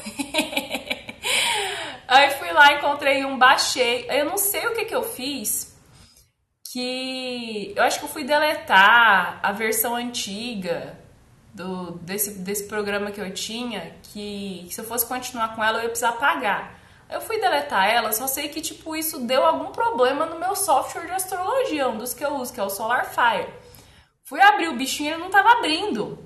Aí 2.07 2.31
fui 2.39 2.51
lá, 2.51 2.73
encontrei 2.73 3.23
um, 3.23 3.37
baixei. 3.37 4.07
Eu 4.09 4.25
não 4.25 4.37
sei 4.39 4.65
o 4.65 4.73
que, 4.73 4.85
que 4.85 4.95
eu 4.95 5.03
fiz. 5.03 5.77
Que 6.73 7.71
eu 7.75 7.83
acho 7.83 7.99
que 7.99 8.05
eu 8.05 8.09
fui 8.09 8.23
deletar 8.23 9.39
a 9.43 9.51
versão 9.51 9.93
antiga 9.95 11.00
do, 11.53 11.91
desse, 11.99 12.39
desse 12.39 12.67
programa 12.67 13.11
que 13.11 13.19
eu 13.19 13.33
tinha, 13.33 13.95
que, 14.03 14.67
se 14.69 14.79
eu 14.79 14.85
fosse 14.85 15.05
continuar 15.05 15.55
com 15.55 15.63
ela 15.63 15.79
eu 15.79 15.83
ia 15.83 15.89
precisar 15.89 16.13
pagar. 16.13 16.79
Eu 17.09 17.19
fui 17.19 17.39
deletar 17.39 17.89
ela, 17.89 18.13
só 18.13 18.25
sei 18.25 18.47
que 18.47 18.61
tipo 18.61 18.95
isso 18.95 19.19
deu 19.25 19.45
algum 19.45 19.71
problema 19.71 20.25
no 20.25 20.39
meu 20.39 20.55
software 20.55 21.05
de 21.05 21.11
astrologia, 21.11 21.89
um 21.89 21.97
dos 21.97 22.13
que 22.13 22.23
eu 22.23 22.35
uso, 22.35 22.53
que 22.53 22.59
é 22.59 22.63
o 22.63 22.69
SolarFire. 22.69 23.53
Fui 24.23 24.41
abrir 24.41 24.69
o 24.69 24.77
bichinho 24.77 25.09
e 25.09 25.13
ele 25.13 25.21
não 25.21 25.29
tava 25.29 25.51
abrindo. 25.51 26.25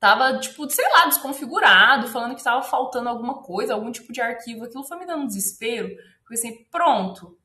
Tava, 0.00 0.38
tipo, 0.38 0.68
sei 0.70 0.88
lá, 0.92 1.06
desconfigurado, 1.06 2.08
falando 2.08 2.34
que 2.34 2.42
tava 2.42 2.62
faltando 2.62 3.08
alguma 3.08 3.42
coisa, 3.42 3.74
algum 3.74 3.90
tipo 3.90 4.12
de 4.12 4.20
arquivo. 4.20 4.64
Aquilo 4.64 4.84
foi 4.84 4.98
me 4.98 5.06
dando 5.06 5.22
um 5.22 5.26
desespero. 5.26 5.88
Falei 6.24 6.38
assim, 6.38 6.64
pronto. 6.70 7.36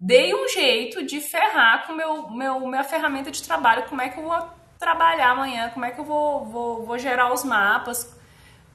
Dei 0.00 0.34
um 0.34 0.48
jeito 0.48 1.04
de 1.04 1.20
ferrar 1.20 1.86
com 1.86 1.92
meu, 1.92 2.30
meu, 2.30 2.60
minha 2.60 2.84
ferramenta 2.84 3.30
de 3.30 3.42
trabalho. 3.42 3.88
Como 3.88 4.00
é 4.00 4.08
que 4.08 4.18
eu 4.18 4.24
vou 4.24 4.50
trabalhar 4.82 5.30
amanhã? 5.30 5.70
Como 5.70 5.84
é 5.84 5.92
que 5.92 6.00
eu 6.00 6.04
vou, 6.04 6.44
vou, 6.44 6.84
vou 6.84 6.98
gerar 6.98 7.32
os 7.32 7.44
mapas? 7.44 8.12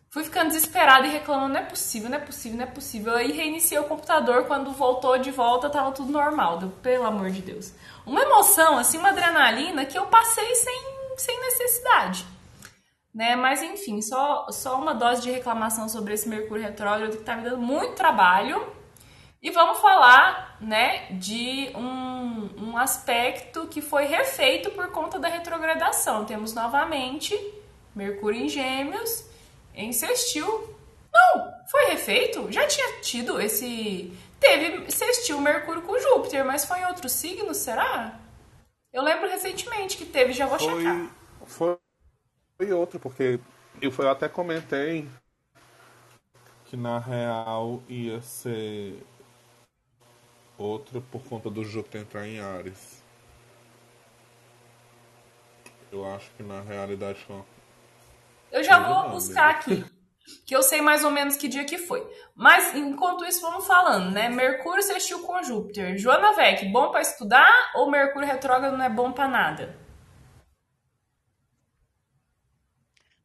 Fui 0.10 0.24
ficando 0.24 0.48
desesperada 0.48 1.06
e 1.06 1.10
reclamando, 1.12 1.54
não 1.54 1.60
é 1.60 1.66
possível, 1.66 2.10
não 2.10 2.18
é 2.18 2.22
possível, 2.22 2.58
não 2.58 2.64
é 2.64 2.68
possível. 2.68 3.14
Aí 3.14 3.34
reiniciei 3.34 3.78
o 3.78 3.84
computador, 3.84 4.46
quando 4.46 4.72
voltou 4.72 5.18
de 5.18 5.32
volta, 5.32 5.70
tava 5.70 5.92
tudo 5.92 6.12
normal. 6.12 6.60
Deu, 6.60 6.70
pelo 6.70 7.06
amor 7.06 7.30
de 7.30 7.42
Deus. 7.42 7.74
Uma 8.06 8.22
emoção, 8.22 8.78
assim, 8.78 8.98
uma 8.98 9.10
adrenalina 9.10 9.86
que 9.86 9.98
eu 9.98 10.06
passei 10.06 10.56
sem, 10.56 10.82
sem 11.18 11.38
necessidade. 11.42 12.26
Né? 13.14 13.36
Mas 13.36 13.62
enfim, 13.62 14.02
só, 14.02 14.48
só 14.50 14.80
uma 14.80 14.94
dose 14.94 15.24
de 15.24 15.32
reclamação 15.32 15.90
sobre 15.90 16.14
esse 16.14 16.30
Mercúrio 16.30 16.64
retrógrado 16.64 17.18
que 17.18 17.24
tá 17.24 17.36
me 17.36 17.44
dando 17.44 17.58
muito 17.58 17.96
trabalho. 17.96 18.77
E 19.42 19.52
vamos 19.52 19.80
falar, 19.80 20.58
né, 20.60 21.12
de 21.12 21.72
um, 21.76 22.70
um 22.70 22.78
aspecto 22.78 23.68
que 23.68 23.82
foi 23.82 24.06
refeito 24.06 24.72
por 24.72 24.92
conta 24.92 25.20
da 25.20 25.28
retrogradação. 25.28 26.26
Temos 26.26 26.54
novamente 26.54 27.36
Mercúrio 27.96 28.42
em 28.42 28.50
Gêmeos 28.50 29.26
em 29.76 29.94
sextil. 29.94 30.76
Não, 31.14 31.54
foi 31.70 31.86
refeito? 31.86 32.52
Já 32.52 32.68
tinha 32.68 33.00
tido 33.02 33.40
esse. 33.40 34.12
Teve 34.40 34.90
sextil 34.92 35.40
Mercúrio 35.40 35.84
com 35.84 36.00
Júpiter, 36.00 36.44
mas 36.44 36.66
foi 36.66 36.80
em 36.80 36.86
outro 36.86 37.08
signo, 37.08 37.54
será? 37.54 38.20
Eu 38.92 39.04
lembro 39.04 39.30
recentemente 39.30 39.98
que 39.98 40.06
teve, 40.06 40.34
já 40.34 40.48
vou 40.48 40.58
foi, 40.58 40.78
checar. 40.78 41.12
Foi, 41.46 41.78
foi 42.58 42.72
outro, 42.74 43.00
porque 43.00 43.40
eu, 43.82 43.94
eu 43.98 44.10
até 44.10 44.28
comentei 44.28 45.08
que 46.66 46.76
na 46.76 47.00
real 47.00 47.82
ia 47.88 48.22
ser 48.22 49.04
outro 50.58 51.02
por 51.12 51.24
conta 51.24 51.50
do 51.50 51.64
Júpiter 51.64 52.02
entrar 52.02 52.28
em 52.28 52.40
Ares. 52.40 53.04
Eu 55.92 56.06
acho 56.14 56.30
que 56.32 56.44
na 56.44 56.62
realidade 56.62 57.20
foi 57.20 57.44
eu 58.52 58.64
já 58.64 58.80
vou 58.80 59.12
buscar 59.12 59.50
aqui, 59.50 59.84
que 60.46 60.56
eu 60.56 60.64
sei 60.64 60.82
mais 60.82 61.04
ou 61.04 61.12
menos 61.12 61.36
que 61.36 61.48
dia 61.48 61.66
que 61.66 61.78
foi. 61.78 62.06
Mas 62.34 62.74
enquanto 62.76 63.26
isso, 63.26 63.42
vamos 63.42 63.68
falando, 63.68 64.12
né? 64.12 64.30
Mercúrio 64.30 64.82
sextil 64.82 65.22
com 65.24 65.44
Júpiter. 65.44 65.98
Joana 65.98 66.34
Vec, 66.34 66.66
bom 66.72 66.90
para 66.90 67.02
estudar 67.02 67.72
ou 67.76 67.92
Mercúrio 67.92 68.28
retrógrado 68.28 68.78
não 68.78 68.86
é 68.86 68.90
bom 68.90 69.12
para 69.12 69.28
nada? 69.28 69.78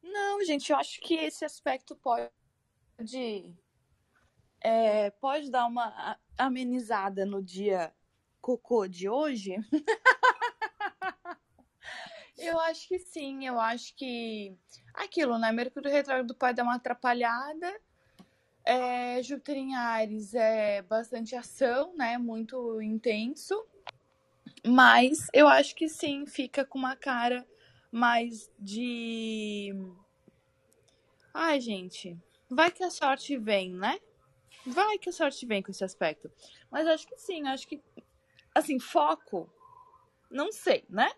Não, 0.03 0.45
gente, 0.45 0.71
eu 0.71 0.77
acho 0.77 1.01
que 1.01 1.15
esse 1.15 1.45
aspecto 1.45 1.97
pode 1.97 2.29
é, 4.63 5.11
pode 5.11 5.51
dar 5.51 5.67
uma 5.67 6.19
amenizada 6.39 7.27
no 7.27 7.43
dia 7.43 7.93
cocô 8.41 8.87
de 8.87 9.09
hoje. 9.09 9.57
eu 12.39 12.59
acho 12.61 12.89
que 12.89 12.99
sim, 12.99 13.47
eu 13.47 13.61
acho 13.61 13.95
que 13.95 14.57
aquilo, 14.95 15.39
né? 15.39 15.53
Mercúrio 15.53 15.91
retrógrado 15.91 16.35
pode 16.35 16.57
dar 16.57 16.63
uma 16.63 16.77
atrapalhada. 16.77 17.81
É, 18.65 19.23
Júpiter 19.23 19.57
em 19.57 19.75
Ares 19.75 20.35
é 20.35 20.83
bastante 20.83 21.35
ação, 21.35 21.95
né? 21.97 22.17
Muito 22.17 22.81
intenso. 22.81 23.67
Mas 24.65 25.27
eu 25.33 25.49
acho 25.49 25.75
que 25.75 25.89
sim, 25.89 26.25
fica 26.27 26.65
com 26.65 26.79
uma 26.79 26.95
cara 26.95 27.47
mais 27.91 28.51
de. 28.59 29.75
Ai, 31.35 31.61
gente, 31.61 32.17
vai 32.49 32.71
que 32.71 32.85
a 32.85 32.91
sorte 32.91 33.37
vem, 33.37 33.73
né? 33.73 33.99
Vai 34.67 34.99
que 34.99 35.09
a 35.09 35.13
sorte 35.13 35.45
vem 35.47 35.63
com 35.63 35.71
esse 35.71 35.85
aspecto. 35.85 36.31
Mas 36.71 36.87
acho 36.87 37.07
que 37.07 37.17
sim, 37.17 37.47
acho 37.49 37.67
que. 37.67 37.83
Assim, 38.55 38.79
foco. 38.79 39.51
Não 40.31 40.51
sei, 40.53 40.85
né? 40.89 41.11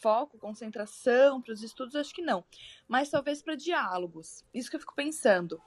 foco, 0.00 0.38
concentração 0.38 1.40
para 1.40 1.52
os 1.52 1.62
estudos, 1.62 1.94
acho 1.94 2.14
que 2.14 2.22
não. 2.22 2.44
Mas 2.88 3.10
talvez 3.10 3.42
para 3.42 3.54
diálogos. 3.54 4.44
Isso 4.52 4.70
que 4.70 4.76
eu 4.76 4.80
fico 4.80 4.94
pensando. 4.94 5.60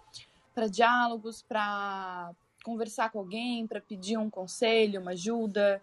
Para 0.54 0.68
diálogos, 0.68 1.42
para 1.42 2.34
conversar 2.63 3.12
com 3.12 3.20
alguém, 3.20 3.68
para 3.68 3.82
pedir 3.82 4.18
um 4.18 4.30
conselho, 4.30 5.02
uma 5.02 5.12
ajuda, 5.12 5.82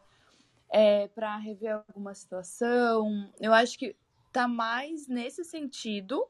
é, 0.69 1.09
para 1.09 1.37
rever 1.37 1.83
alguma 1.89 2.15
situação. 2.15 3.33
Eu 3.41 3.53
acho 3.53 3.79
que 3.79 3.97
tá 4.33 4.47
mais 4.47 5.09
nesse 5.09 5.45
sentido, 5.45 6.23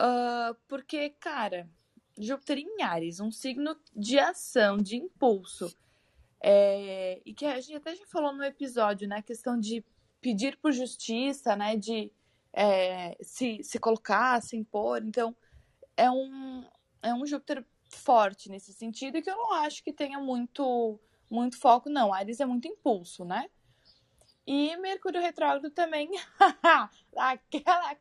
uh, 0.00 0.54
porque, 0.66 1.10
cara, 1.10 1.68
Júpiter 2.18 2.58
em 2.58 2.82
Ares, 2.82 3.20
um 3.20 3.30
signo 3.30 3.76
de 3.94 4.18
ação, 4.18 4.76
de 4.76 4.96
impulso. 4.96 5.74
É, 6.40 7.20
e 7.24 7.34
que 7.34 7.44
a 7.44 7.60
gente 7.60 7.76
até 7.76 7.94
já 7.94 8.06
falou 8.06 8.32
no 8.32 8.44
episódio, 8.44 9.08
né? 9.08 9.16
A 9.16 9.22
questão 9.22 9.58
de 9.58 9.84
pedir 10.20 10.56
por 10.56 10.72
justiça, 10.72 11.54
né, 11.56 11.76
de 11.76 12.10
é, 12.52 13.16
se, 13.22 13.62
se 13.62 13.78
colocar, 13.78 14.42
se 14.42 14.56
impor. 14.56 15.02
Então, 15.04 15.34
é 15.96 16.10
um, 16.10 16.64
é 17.02 17.14
um 17.14 17.26
Júpiter 17.26 17.64
forte 17.90 18.50
nesse 18.50 18.72
sentido 18.72 19.16
e 19.16 19.22
que 19.22 19.30
eu 19.30 19.36
não 19.36 19.54
acho 19.54 19.82
que 19.82 19.92
tenha 19.92 20.18
muito, 20.18 21.00
muito 21.30 21.58
foco, 21.58 21.88
não. 21.88 22.12
Ares 22.12 22.40
é 22.40 22.46
muito 22.46 22.68
impulso, 22.68 23.24
né? 23.24 23.48
E 24.46 24.76
Mercúrio 24.78 25.20
retrógrado 25.20 25.70
também, 25.70 26.10
aquela 27.16 27.96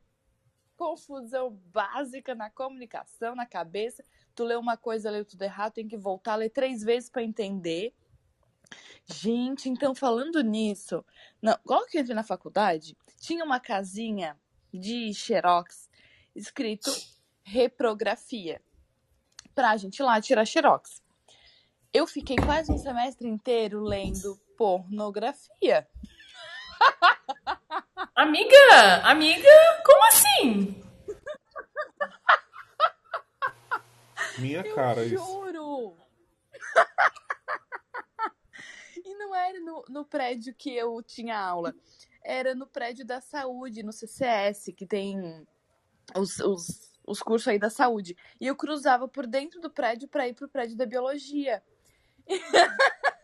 confusão 0.77 1.51
básica 1.73 2.35
na 2.35 2.49
comunicação, 2.49 3.35
na 3.35 3.45
cabeça. 3.45 4.03
Tu 4.35 4.43
lê 4.43 4.55
uma 4.55 4.77
coisa, 4.77 5.09
leu 5.09 5.25
tudo 5.25 5.41
errado, 5.41 5.73
tem 5.73 5.87
que 5.87 5.97
voltar, 5.97 6.35
ler 6.35 6.49
três 6.49 6.83
vezes 6.83 7.09
para 7.09 7.23
entender. 7.23 7.93
Gente, 9.05 9.69
então 9.69 9.95
falando 9.95 10.41
nisso, 10.41 11.03
não, 11.41 11.57
logo 11.65 11.87
que 11.87 11.97
eu 11.97 12.01
entrei 12.01 12.15
na 12.15 12.23
faculdade, 12.23 12.95
tinha 13.19 13.43
uma 13.43 13.59
casinha 13.59 14.37
de 14.73 15.13
xerox 15.13 15.89
escrito 16.35 16.91
reprografia 17.43 18.61
pra 19.55 19.75
gente 19.77 19.99
ir 19.99 20.03
lá 20.03 20.21
tirar 20.21 20.45
xerox. 20.45 21.01
Eu 21.93 22.05
fiquei 22.05 22.35
quase 22.35 22.71
um 22.71 22.77
semestre 22.77 23.27
inteiro 23.27 23.81
lendo 23.81 24.37
pornografia. 24.57 25.87
Amiga, 28.15 29.03
amiga, 29.03 29.49
como 29.85 30.07
assim? 30.07 30.83
Minha 34.39 34.63
cara, 34.75 35.01
eu 35.01 35.05
isso. 35.05 35.25
juro! 35.25 35.97
e 39.03 39.15
não 39.15 39.35
era 39.35 39.59
no, 39.59 39.83
no 39.89 40.05
prédio 40.05 40.53
que 40.53 40.75
eu 40.75 41.01
tinha 41.03 41.37
aula. 41.37 41.75
Era 42.23 42.53
no 42.53 42.67
prédio 42.67 43.05
da 43.05 43.21
saúde, 43.21 43.83
no 43.83 43.93
CCS, 43.93 44.73
que 44.75 44.85
tem 44.85 45.47
os, 46.15 46.39
os, 46.39 46.91
os 47.05 47.21
cursos 47.21 47.47
aí 47.47 47.57
da 47.57 47.69
saúde. 47.69 48.15
E 48.39 48.47
eu 48.47 48.55
cruzava 48.55 49.07
por 49.07 49.25
dentro 49.25 49.59
do 49.61 49.69
prédio 49.69 50.07
para 50.07 50.27
ir 50.27 50.33
pro 50.33 50.49
prédio 50.49 50.75
da 50.75 50.85
biologia. 50.85 51.63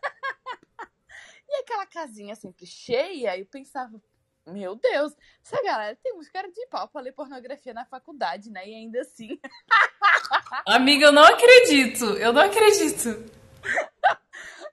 e 1.48 1.60
aquela 1.60 1.86
casinha 1.86 2.34
sempre 2.34 2.66
cheia, 2.66 3.38
eu 3.38 3.46
pensava, 3.46 4.00
meu 4.46 4.76
Deus, 4.76 5.14
essa 5.42 5.62
galera 5.62 5.96
tem 5.96 6.14
uns 6.14 6.28
cara 6.28 6.50
de 6.50 6.66
pau 6.66 6.86
pra 6.88 7.00
ler 7.00 7.12
pornografia 7.12 7.72
na 7.72 7.86
faculdade, 7.86 8.50
né? 8.50 8.68
E 8.68 8.74
ainda 8.74 9.00
assim. 9.00 9.40
Amiga, 10.66 11.06
eu 11.06 11.12
não 11.12 11.24
acredito. 11.24 12.04
Eu 12.16 12.32
não 12.32 12.42
acredito. 12.42 13.08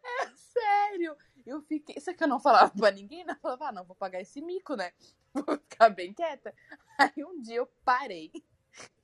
É 0.03 0.27
sério. 0.35 1.15
Eu 1.45 1.61
fiquei. 1.61 1.95
Isso 1.97 2.13
que 2.13 2.23
eu 2.23 2.27
não 2.27 2.39
falava 2.39 2.71
pra 2.75 2.91
ninguém, 2.91 3.23
né? 3.23 3.33
Eu 3.33 3.39
falava, 3.39 3.69
ah, 3.69 3.71
não, 3.71 3.85
vou 3.85 3.95
pagar 3.95 4.19
esse 4.19 4.41
mico, 4.41 4.75
né? 4.75 4.91
Vou 5.33 5.57
ficar 5.57 5.89
bem 5.89 6.13
quieta. 6.13 6.53
Aí 6.97 7.23
um 7.23 7.41
dia 7.41 7.55
eu 7.55 7.67
parei 7.85 8.29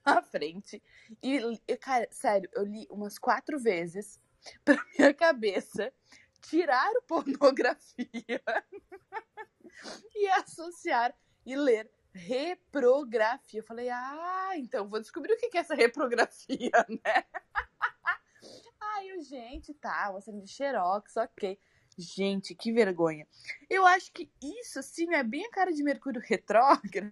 na 0.06 0.22
frente 0.22 0.84
e, 1.24 1.40
e, 1.66 1.78
cara, 1.78 2.06
sério, 2.12 2.50
eu 2.54 2.66
li 2.66 2.86
umas 2.90 3.18
quatro 3.18 3.58
vezes 3.58 4.20
pra 4.66 4.78
minha 4.98 5.14
cabeça 5.14 5.94
tirar 6.42 6.92
pornografia 7.08 8.10
e 10.16 10.28
associar 10.30 11.14
e 11.46 11.56
ler 11.56 11.90
reprografia. 12.14 13.60
Eu 13.60 13.66
falei, 13.66 13.90
ah, 13.90 14.52
então 14.56 14.90
vou 14.90 15.00
descobrir 15.00 15.34
o 15.34 15.38
que 15.38 15.58
é 15.58 15.62
essa 15.62 15.76
reprografia, 15.76 16.72
né? 16.90 17.26
Aí 18.80 19.10
eu, 19.10 19.22
gente, 19.22 19.74
tá, 19.76 20.12
você 20.12 20.32
de 20.32 20.48
xerox, 20.48 21.16
ok. 21.18 21.60
Gente, 22.00 22.54
que 22.54 22.72
vergonha. 22.72 23.28
Eu 23.68 23.84
acho 23.86 24.12
que 24.12 24.30
isso, 24.42 24.84
sim, 24.84 25.12
é 25.16 25.24
bem 25.24 25.46
a 25.46 25.50
cara 25.50 25.72
de 25.72 25.82
Mercúrio 25.82 26.22
retrógrado. 26.24 27.12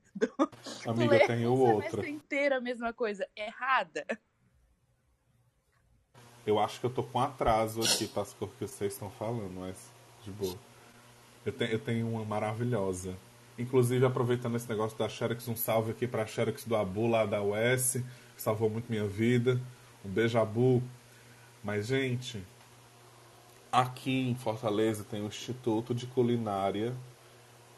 Amiga, 0.85 1.17
Ler 1.17 1.27
tem 1.27 1.47
o 1.47 1.57
outra. 1.57 2.07
inteiro 2.07 2.55
a 2.55 2.61
mesma 2.61 2.93
coisa, 2.93 3.27
errada. 3.35 4.05
Eu 6.45 6.59
acho 6.59 6.79
que 6.79 6.85
eu 6.85 6.89
tô 6.89 7.03
com 7.03 7.19
atraso 7.19 7.81
aqui 7.81 8.07
para 8.07 8.21
as 8.21 8.33
que 8.33 8.45
vocês 8.59 8.93
estão 8.93 9.09
falando, 9.09 9.51
mas 9.59 9.91
de 10.23 10.31
boa. 10.31 10.55
Eu, 11.45 11.51
te, 11.51 11.71
eu 11.71 11.79
tenho 11.79 12.07
uma 12.07 12.23
maravilhosa. 12.23 13.15
Inclusive, 13.57 14.05
aproveitando 14.05 14.55
esse 14.55 14.67
negócio 14.69 14.97
da 14.97 15.07
Xerox, 15.07 15.47
um 15.47 15.55
salve 15.55 15.91
aqui 15.91 16.05
pra 16.05 16.25
Xerox 16.25 16.65
do 16.65 16.75
Abu, 16.75 17.07
lá 17.07 17.25
da 17.25 17.41
US, 17.41 17.97
que 18.35 18.41
salvou 18.41 18.69
muito 18.69 18.89
minha 18.89 19.07
vida. 19.07 19.59
Um 20.03 20.09
beijo, 20.09 20.37
Abu. 20.37 20.83
Mas, 21.63 21.87
gente, 21.87 22.43
aqui 23.71 24.29
em 24.29 24.35
Fortaleza 24.35 25.03
tem 25.03 25.21
o 25.21 25.27
Instituto 25.27 25.95
de 25.95 26.05
Culinária. 26.05 26.93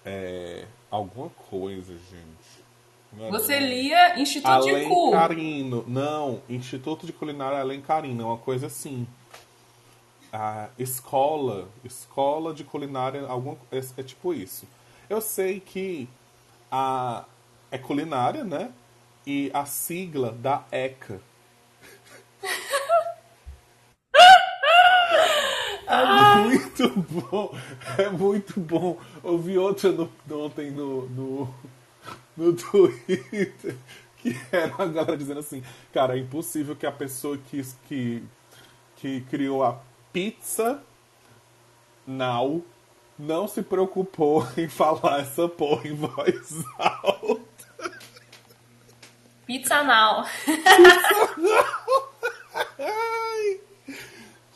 É, 0.03 0.65
alguma 0.89 1.30
coisa, 1.30 1.93
gente. 1.93 2.66
Você 3.31 3.59
lia 3.59 4.19
Instituto 4.19 4.65
de 4.65 4.85
Cu. 4.85 5.13
Alencarino. 5.13 5.83
Não, 5.87 6.41
Instituto 6.49 7.05
de 7.05 7.13
Culinária 7.13 7.59
Alencarino, 7.59 8.21
é 8.21 8.25
uma 8.25 8.37
coisa 8.37 8.67
assim. 8.67 9.07
A 10.31 10.69
escola, 10.77 11.69
escola 11.83 12.53
de 12.53 12.63
culinária, 12.63 13.25
algum, 13.27 13.55
é, 13.71 13.79
é 13.97 14.03
tipo 14.03 14.33
isso. 14.33 14.67
Eu 15.09 15.21
sei 15.21 15.59
que 15.59 16.07
a 16.71 17.23
é 17.71 17.77
culinária, 17.77 18.43
né? 18.43 18.71
E 19.25 19.49
a 19.53 19.65
sigla 19.65 20.31
da 20.31 20.63
ECA. 20.71 21.21
É 25.89 26.35
muito 26.41 26.89
bom, 27.09 27.57
é 27.97 28.09
muito 28.09 28.59
bom. 28.59 28.97
Ouvi 29.23 29.57
outra 29.57 29.89
no, 29.89 30.11
ontem 30.29 30.69
no, 30.69 31.07
no, 31.07 31.55
no 32.38 32.54
Twitter 32.56 33.76
que 34.17 34.36
era 34.52 34.73
a 34.78 34.86
galera 34.86 35.17
dizendo 35.17 35.39
assim, 35.39 35.63
cara, 35.93 36.15
é 36.15 36.19
impossível 36.19 36.76
que 36.76 36.86
a 36.86 36.91
pessoa 36.91 37.38
que, 37.38 37.62
que, 37.88 38.23
que 38.95 39.21
criou 39.30 39.63
a 39.63 39.80
pizza 40.12 40.82
now 42.06 42.63
não 43.17 43.47
se 43.47 43.62
preocupou 43.62 44.47
em 44.58 44.67
falar 44.67 45.21
essa 45.21 45.47
porra 45.47 45.88
em 45.88 45.95
voz 45.95 46.63
alta. 46.78 47.47
Pizza 49.45 49.82
Now. 49.82 50.26
Ai, 52.78 53.62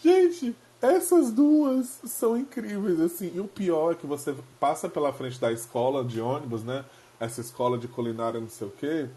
gente, 0.04 0.54
essas 0.82 1.32
duas 1.32 2.02
são 2.06 2.36
incríveis, 2.36 3.00
assim. 3.00 3.32
E 3.34 3.40
o 3.40 3.48
pior 3.48 3.94
é 3.94 3.96
que 3.96 4.06
você 4.06 4.36
passa 4.60 4.90
pela 4.90 5.14
frente 5.14 5.40
da 5.40 5.50
escola 5.50 6.04
de 6.04 6.20
ônibus, 6.20 6.66
né? 6.66 6.84
Essa 7.22 7.40
escola 7.42 7.78
de 7.78 7.88
culinária, 7.88 8.40
não 8.42 8.50
sei 8.50 8.68
o 8.68 8.72
quê. 8.72 9.08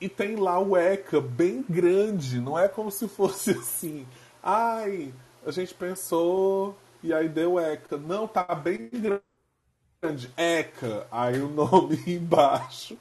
E 0.00 0.08
tem 0.08 0.36
lá 0.36 0.60
o 0.60 0.76
ECA 0.76 1.20
bem 1.20 1.64
grande. 1.68 2.40
Não 2.40 2.56
é 2.58 2.68
como 2.68 2.92
se 2.92 3.08
fosse 3.08 3.50
assim. 3.58 4.06
Ai, 4.42 5.12
a 5.44 5.50
gente 5.50 5.74
pensou 5.74 6.78
e 7.02 7.12
aí 7.12 7.28
deu 7.28 7.58
ECA. 7.58 7.96
Não, 7.98 8.28
tá 8.28 8.44
bem 8.54 8.88
grande. 8.90 10.32
ECA. 10.36 11.08
Aí 11.10 11.40
o 11.40 11.48
nome 11.48 11.96
embaixo. 12.06 12.96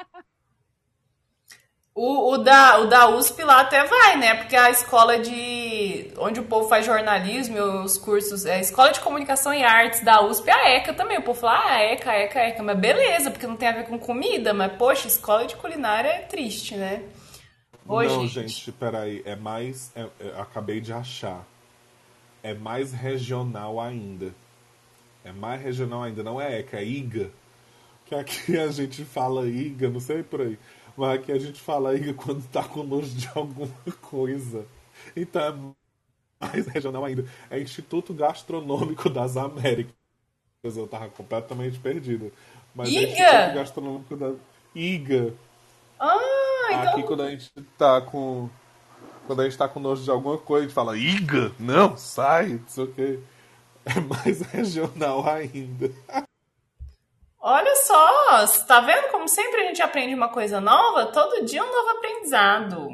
O, 1.95 2.33
o, 2.33 2.37
da, 2.39 2.79
o 2.79 2.87
da 2.87 3.07
USP 3.07 3.43
lá 3.43 3.61
até 3.61 3.85
vai, 3.85 4.17
né? 4.17 4.33
Porque 4.33 4.55
a 4.55 4.71
escola 4.71 5.19
de. 5.19 6.11
onde 6.17 6.39
o 6.39 6.43
povo 6.43 6.67
faz 6.67 6.83
jornalismo, 6.83 7.55
os 7.83 7.99
cursos. 7.99 8.47
É 8.47 8.55
a 8.55 8.59
escola 8.59 8.91
de 8.91 8.99
comunicação 8.99 9.53
e 9.53 9.63
artes 9.63 10.03
da 10.03 10.19
USP, 10.25 10.49
a 10.49 10.69
ECA 10.71 10.91
também. 10.93 11.19
O 11.19 11.21
povo 11.21 11.39
fala, 11.39 11.63
ah, 11.67 11.83
ECA, 11.83 12.11
ECA, 12.13 12.39
ECA. 12.39 12.63
Mas 12.63 12.79
beleza, 12.79 13.29
porque 13.29 13.45
não 13.45 13.55
tem 13.55 13.67
a 13.67 13.73
ver 13.73 13.85
com 13.85 13.99
comida. 13.99 14.55
Mas, 14.55 14.73
poxa, 14.73 15.07
escola 15.07 15.45
de 15.45 15.55
culinária 15.55 16.09
é 16.09 16.19
triste, 16.21 16.75
né? 16.75 17.03
Ô, 17.87 18.01
não, 18.01 18.21
gente. 18.27 18.47
gente, 18.47 18.71
peraí. 18.71 19.21
É 19.23 19.35
mais. 19.35 19.91
é- 19.95 20.07
é- 20.19 20.41
acabei 20.41 20.81
de 20.81 20.91
achar. 20.91 21.45
É 22.41 22.55
mais 22.55 22.91
regional 22.91 23.79
ainda. 23.79 24.33
É 25.23 25.31
mais 25.31 25.61
regional 25.61 26.01
ainda. 26.01 26.23
Não 26.23 26.41
é 26.41 26.59
ECA, 26.59 26.77
é 26.77 26.83
IGA. 26.85 27.29
Que 28.05 28.15
aqui 28.15 28.57
a 28.57 28.67
gente 28.69 29.05
fala 29.05 29.45
IGA, 29.47 29.89
não 29.89 29.99
sei 29.99 30.23
por 30.23 30.41
aí. 30.41 30.57
Mas 30.95 31.19
aqui 31.19 31.31
a 31.31 31.39
gente 31.39 31.59
fala 31.59 31.95
IGA 31.95 32.13
quando 32.13 32.47
tá 32.49 32.63
com 32.63 32.83
nojo 32.83 33.15
de 33.15 33.29
alguma 33.35 33.67
coisa. 34.01 34.65
Então 35.15 35.75
é 36.41 36.45
mais 36.45 36.67
regional 36.67 37.03
ainda. 37.03 37.25
É 37.49 37.59
Instituto 37.59 38.13
Gastronômico 38.13 39.09
das 39.09 39.37
Américas. 39.37 39.93
Eu 40.63 40.87
tava 40.87 41.09
completamente 41.09 41.79
perdido. 41.79 42.31
Mas 42.75 42.89
é 42.89 42.91
IGA? 42.91 43.11
Instituto 43.11 43.55
Gastronômico 43.55 44.15
da 44.15 44.33
IGA. 44.75 45.33
Ah, 45.99 46.67
então. 46.71 46.91
Aqui 46.91 47.03
quando 47.03 47.23
a 47.23 47.29
gente 47.31 47.51
tá 47.77 48.01
com. 48.01 48.49
Quando 49.25 49.41
a 49.41 49.45
gente 49.45 49.57
tá 49.57 49.67
com 49.69 49.79
nojo 49.79 50.03
de 50.03 50.11
alguma 50.11 50.37
coisa, 50.37 50.65
a 50.65 50.67
gente 50.67 50.75
fala, 50.75 50.97
Iga! 50.97 51.53
Não, 51.57 51.95
sai, 51.95 52.53
não 52.53 52.67
sei 52.67 52.83
o 52.83 52.87
quê. 52.91 53.19
É 53.85 53.99
mais 53.99 54.41
regional 54.51 55.25
ainda. 55.27 55.91
Olha 57.43 57.75
só, 57.75 58.47
tá 58.65 58.79
vendo 58.81 59.11
como 59.11 59.27
sempre 59.27 59.61
a 59.61 59.65
gente 59.67 59.81
aprende 59.83 60.15
uma 60.15 60.29
coisa 60.29 60.59
nova? 60.59 61.11
Todo 61.11 61.45
dia 61.45 61.63
um 61.63 61.71
novo 61.71 61.89
aprendizado. 61.91 62.87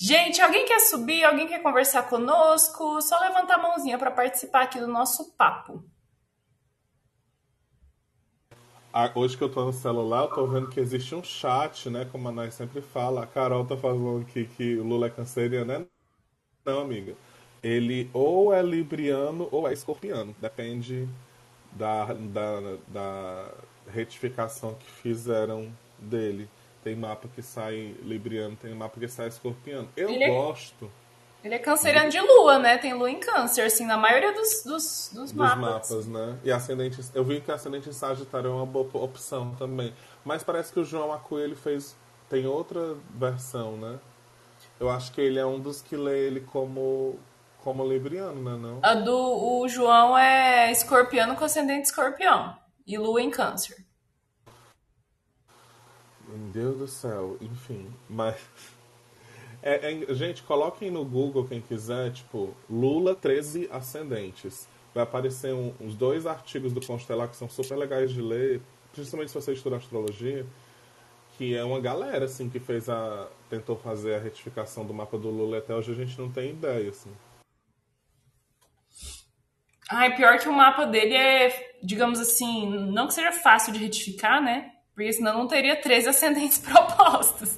Gente, 0.00 0.40
alguém 0.40 0.64
quer 0.64 0.80
subir? 0.80 1.22
Alguém 1.24 1.46
quer 1.46 1.62
conversar 1.62 2.04
conosco? 2.08 3.02
Só 3.02 3.18
levanta 3.20 3.54
a 3.54 3.58
mãozinha 3.58 3.98
para 3.98 4.10
participar 4.10 4.62
aqui 4.62 4.80
do 4.80 4.88
nosso 4.88 5.36
papo. 5.36 5.84
a- 8.92 9.10
hoje 9.14 9.36
que 9.36 9.44
eu 9.44 9.48
tô 9.50 9.64
no 9.64 9.72
celular, 9.72 10.22
eu 10.22 10.28
tô 10.28 10.46
vendo 10.46 10.68
que 10.68 10.80
existe 10.80 11.14
um 11.14 11.22
chat, 11.22 11.88
né? 11.90 12.04
Como 12.10 12.28
a 12.28 12.32
Nai 12.32 12.50
sempre 12.50 12.80
fala. 12.80 13.22
A 13.22 13.26
Carol 13.26 13.64
tá 13.66 13.76
falando 13.76 14.22
aqui 14.22 14.46
que 14.46 14.76
o 14.76 14.84
Lula 14.84 15.06
é 15.06 15.10
canceriano, 15.10 15.66
né? 15.78 15.86
Não, 16.64 16.82
amiga. 16.82 17.16
Ele 17.62 18.10
ou 18.14 18.54
é 18.54 18.62
libriano 18.62 19.48
ou 19.52 19.68
é 19.68 19.74
escorpiano. 19.74 20.34
Depende 20.40 21.08
da, 21.78 22.12
da, 22.12 22.60
da 22.88 23.50
retificação 23.92 24.74
que 24.74 24.90
fizeram 24.90 25.72
dele. 25.98 26.48
Tem 26.82 26.94
mapa 26.96 27.28
que 27.34 27.42
sai 27.42 27.94
libriano, 28.02 28.56
tem 28.56 28.74
mapa 28.74 28.98
que 28.98 29.08
sai 29.08 29.28
escorpiano. 29.28 29.88
Eu 29.96 30.08
Ele 30.10 30.24
é- 30.24 30.28
gosto 30.28 30.90
Ele 31.44 31.54
é 31.54 31.58
canceriano 31.58 32.10
de 32.10 32.20
lua, 32.20 32.58
né? 32.58 32.78
Tem 32.78 32.94
lua 32.94 33.10
em 33.10 33.18
câncer, 33.20 33.62
assim, 33.62 33.86
na 33.86 33.96
maioria 33.96 34.32
dos, 34.32 34.62
dos, 34.64 35.10
dos 35.12 35.12
dos 35.12 35.32
mapas. 35.32 35.58
mapas, 35.90 36.06
né? 36.06 36.36
E 36.44 36.50
ascendente, 36.50 37.00
eu 37.14 37.24
vi 37.24 37.40
que 37.40 37.50
ascendente 37.50 37.88
em 37.88 37.92
Sagitário 37.92 38.48
é 38.50 38.52
uma 38.52 38.66
boa 38.66 38.88
opção 39.04 39.54
também. 39.56 39.92
Mas 40.24 40.42
parece 40.42 40.72
que 40.72 40.80
o 40.80 40.84
João 40.84 41.12
Acuelho 41.12 41.56
fez 41.56 41.96
tem 42.28 42.46
outra 42.46 42.94
versão, 43.14 43.76
né? 43.76 43.98
Eu 44.78 44.88
acho 44.90 45.12
que 45.12 45.20
ele 45.20 45.38
é 45.38 45.46
um 45.46 45.58
dos 45.58 45.80
que 45.82 45.96
lê 45.96 46.26
ele 46.26 46.40
como 46.40 47.18
como 47.62 47.86
libriano, 47.86 48.42
né, 48.42 48.56
não? 48.56 48.80
A 48.82 48.94
do 48.94 49.16
o 49.16 49.68
João 49.68 50.16
é 50.16 50.70
escorpiano 50.70 51.36
com 51.36 51.44
ascendente 51.44 51.88
escorpião. 51.88 52.56
E 52.86 52.96
lua 52.96 53.20
em 53.20 53.30
câncer. 53.30 53.76
Meu 56.26 56.38
Deus 56.52 56.78
do 56.78 56.88
céu, 56.88 57.36
enfim, 57.40 57.90
mas 58.08 58.36
é, 59.62 59.92
é- 59.92 60.14
gente, 60.14 60.42
coloquem 60.42 60.90
no 60.90 61.04
Google 61.04 61.46
quem 61.46 61.60
quiser, 61.60 62.12
tipo, 62.12 62.54
Lula 62.68 63.14
13 63.14 63.68
ascendentes. 63.72 64.68
Vai 64.94 65.04
aparecer 65.04 65.52
um- 65.54 65.74
uns 65.80 65.94
dois 65.94 66.26
artigos 66.26 66.72
do 66.72 66.84
Constelar 66.84 67.28
que 67.28 67.36
são 67.36 67.48
super 67.48 67.76
legais 67.76 68.10
de 68.10 68.20
ler, 68.22 68.60
principalmente 68.92 69.30
se 69.30 69.34
você 69.34 69.52
estuda 69.52 69.76
astrologia, 69.76 70.46
que 71.36 71.54
é 71.54 71.62
uma 71.64 71.80
galera 71.80 72.24
assim 72.24 72.48
que 72.48 72.58
fez 72.58 72.88
a 72.88 73.28
tentou 73.48 73.76
fazer 73.76 74.14
a 74.16 74.18
retificação 74.18 74.84
do 74.84 74.92
mapa 74.92 75.16
do 75.16 75.30
Lula 75.30 75.58
até 75.58 75.74
hoje 75.74 75.92
a 75.92 75.94
gente 75.94 76.18
não 76.18 76.30
tem 76.30 76.50
ideia 76.50 76.90
assim. 76.90 77.10
Ai, 79.90 80.14
pior 80.14 80.38
que 80.38 80.48
o 80.48 80.52
mapa 80.52 80.84
dele 80.84 81.14
é, 81.14 81.72
digamos 81.82 82.20
assim, 82.20 82.68
não 82.90 83.06
que 83.06 83.14
seja 83.14 83.32
fácil 83.32 83.72
de 83.72 83.78
retificar, 83.78 84.42
né? 84.42 84.72
Porque 84.94 85.12
senão 85.12 85.38
não 85.38 85.48
teria 85.48 85.80
13 85.80 86.08
ascendentes 86.10 86.58
propostos. 86.58 87.56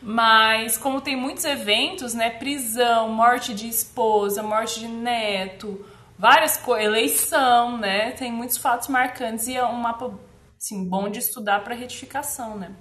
Mas 0.00 0.76
como 0.76 1.00
tem 1.00 1.16
muitos 1.16 1.44
eventos, 1.44 2.14
né? 2.14 2.30
Prisão, 2.30 3.08
morte 3.08 3.52
de 3.52 3.68
esposa, 3.68 4.42
morte 4.42 4.80
de 4.80 4.86
neto, 4.86 5.84
várias 6.16 6.56
coisas, 6.56 6.86
eleição, 6.86 7.76
né? 7.78 8.12
Tem 8.12 8.30
muitos 8.30 8.56
fatos 8.56 8.86
marcantes 8.86 9.48
e 9.48 9.56
é 9.56 9.64
um 9.64 9.74
mapa, 9.74 10.16
assim, 10.56 10.88
bom 10.88 11.08
de 11.08 11.18
estudar 11.18 11.64
para 11.64 11.74
retificação, 11.74 12.56
né? 12.56 12.76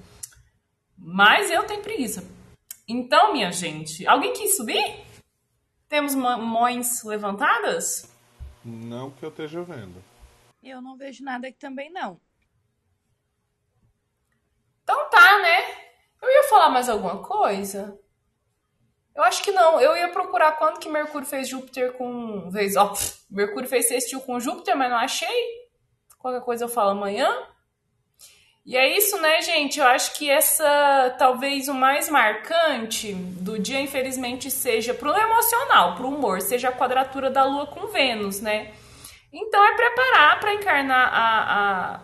Mas 0.96 1.50
eu 1.50 1.64
tenho 1.64 1.82
preguiça. 1.82 2.24
Então, 2.88 3.34
minha 3.34 3.52
gente, 3.52 4.06
alguém 4.06 4.34
quis 4.34 4.56
subir? 4.56 5.02
Temos 5.90 6.14
mães 6.14 7.04
levantadas? 7.04 8.13
Não 8.64 9.12
que 9.12 9.24
eu 9.24 9.30
esteja 9.30 9.62
vendo. 9.64 10.04
Eu 10.62 10.82
não 10.82 10.96
vejo 10.96 11.24
nada 11.24 11.48
aqui 11.48 11.58
também, 11.58 11.92
não. 11.92 12.20
Então 14.84 15.10
tá, 15.10 15.40
né? 15.40 15.84
Eu 16.22 16.30
ia 16.30 16.44
falar 16.50 16.70
mais 16.70 16.88
alguma 16.88 17.22
coisa? 17.22 18.00
Eu 19.16 19.24
acho 19.24 19.44
que 19.44 19.52
não. 19.52 19.80
Eu 19.80 19.96
ia 19.96 20.10
procurar 20.10 20.54
quando 20.54 20.80
que 20.80 20.90
Mercúrio 20.90 21.28
fez 21.28 21.48
Júpiter 21.48 21.94
com. 21.94 22.50
Fez, 22.52 22.76
ó, 22.76 22.94
Mercúrio 23.30 23.68
fez 23.68 23.88
sextil 23.88 24.22
com 24.22 24.40
Júpiter, 24.40 24.76
mas 24.76 24.90
não 24.90 24.98
achei. 24.98 25.64
Qualquer 26.18 26.42
coisa 26.42 26.66
eu 26.66 26.70
falo 26.70 26.92
amanhã. 26.92 27.30
E 28.66 28.78
é 28.78 28.98
isso, 28.98 29.20
né, 29.20 29.42
gente? 29.42 29.80
Eu 29.80 29.86
acho 29.86 30.14
que 30.14 30.30
essa, 30.30 31.14
talvez 31.20 31.68
o 31.68 31.74
mais 31.74 32.08
marcante 32.10 33.14
do 33.14 33.60
dia, 33.60 33.82
infelizmente, 33.82 34.50
seja 34.50 34.94
pro 34.94 35.14
emocional, 35.14 35.96
pro 35.96 36.08
humor, 36.08 36.42
seja 36.42 36.70
a 36.70 36.72
quadratura 36.72 37.30
da 37.30 37.44
Lua 37.44 37.68
com 37.68 37.88
Vênus, 37.88 38.40
né? 38.40 38.74
Então 39.34 39.62
é 39.66 39.76
preparar 39.76 40.40
para 40.40 40.54
encarnar 40.54 41.10
a, 41.14 41.96
a 41.96 42.02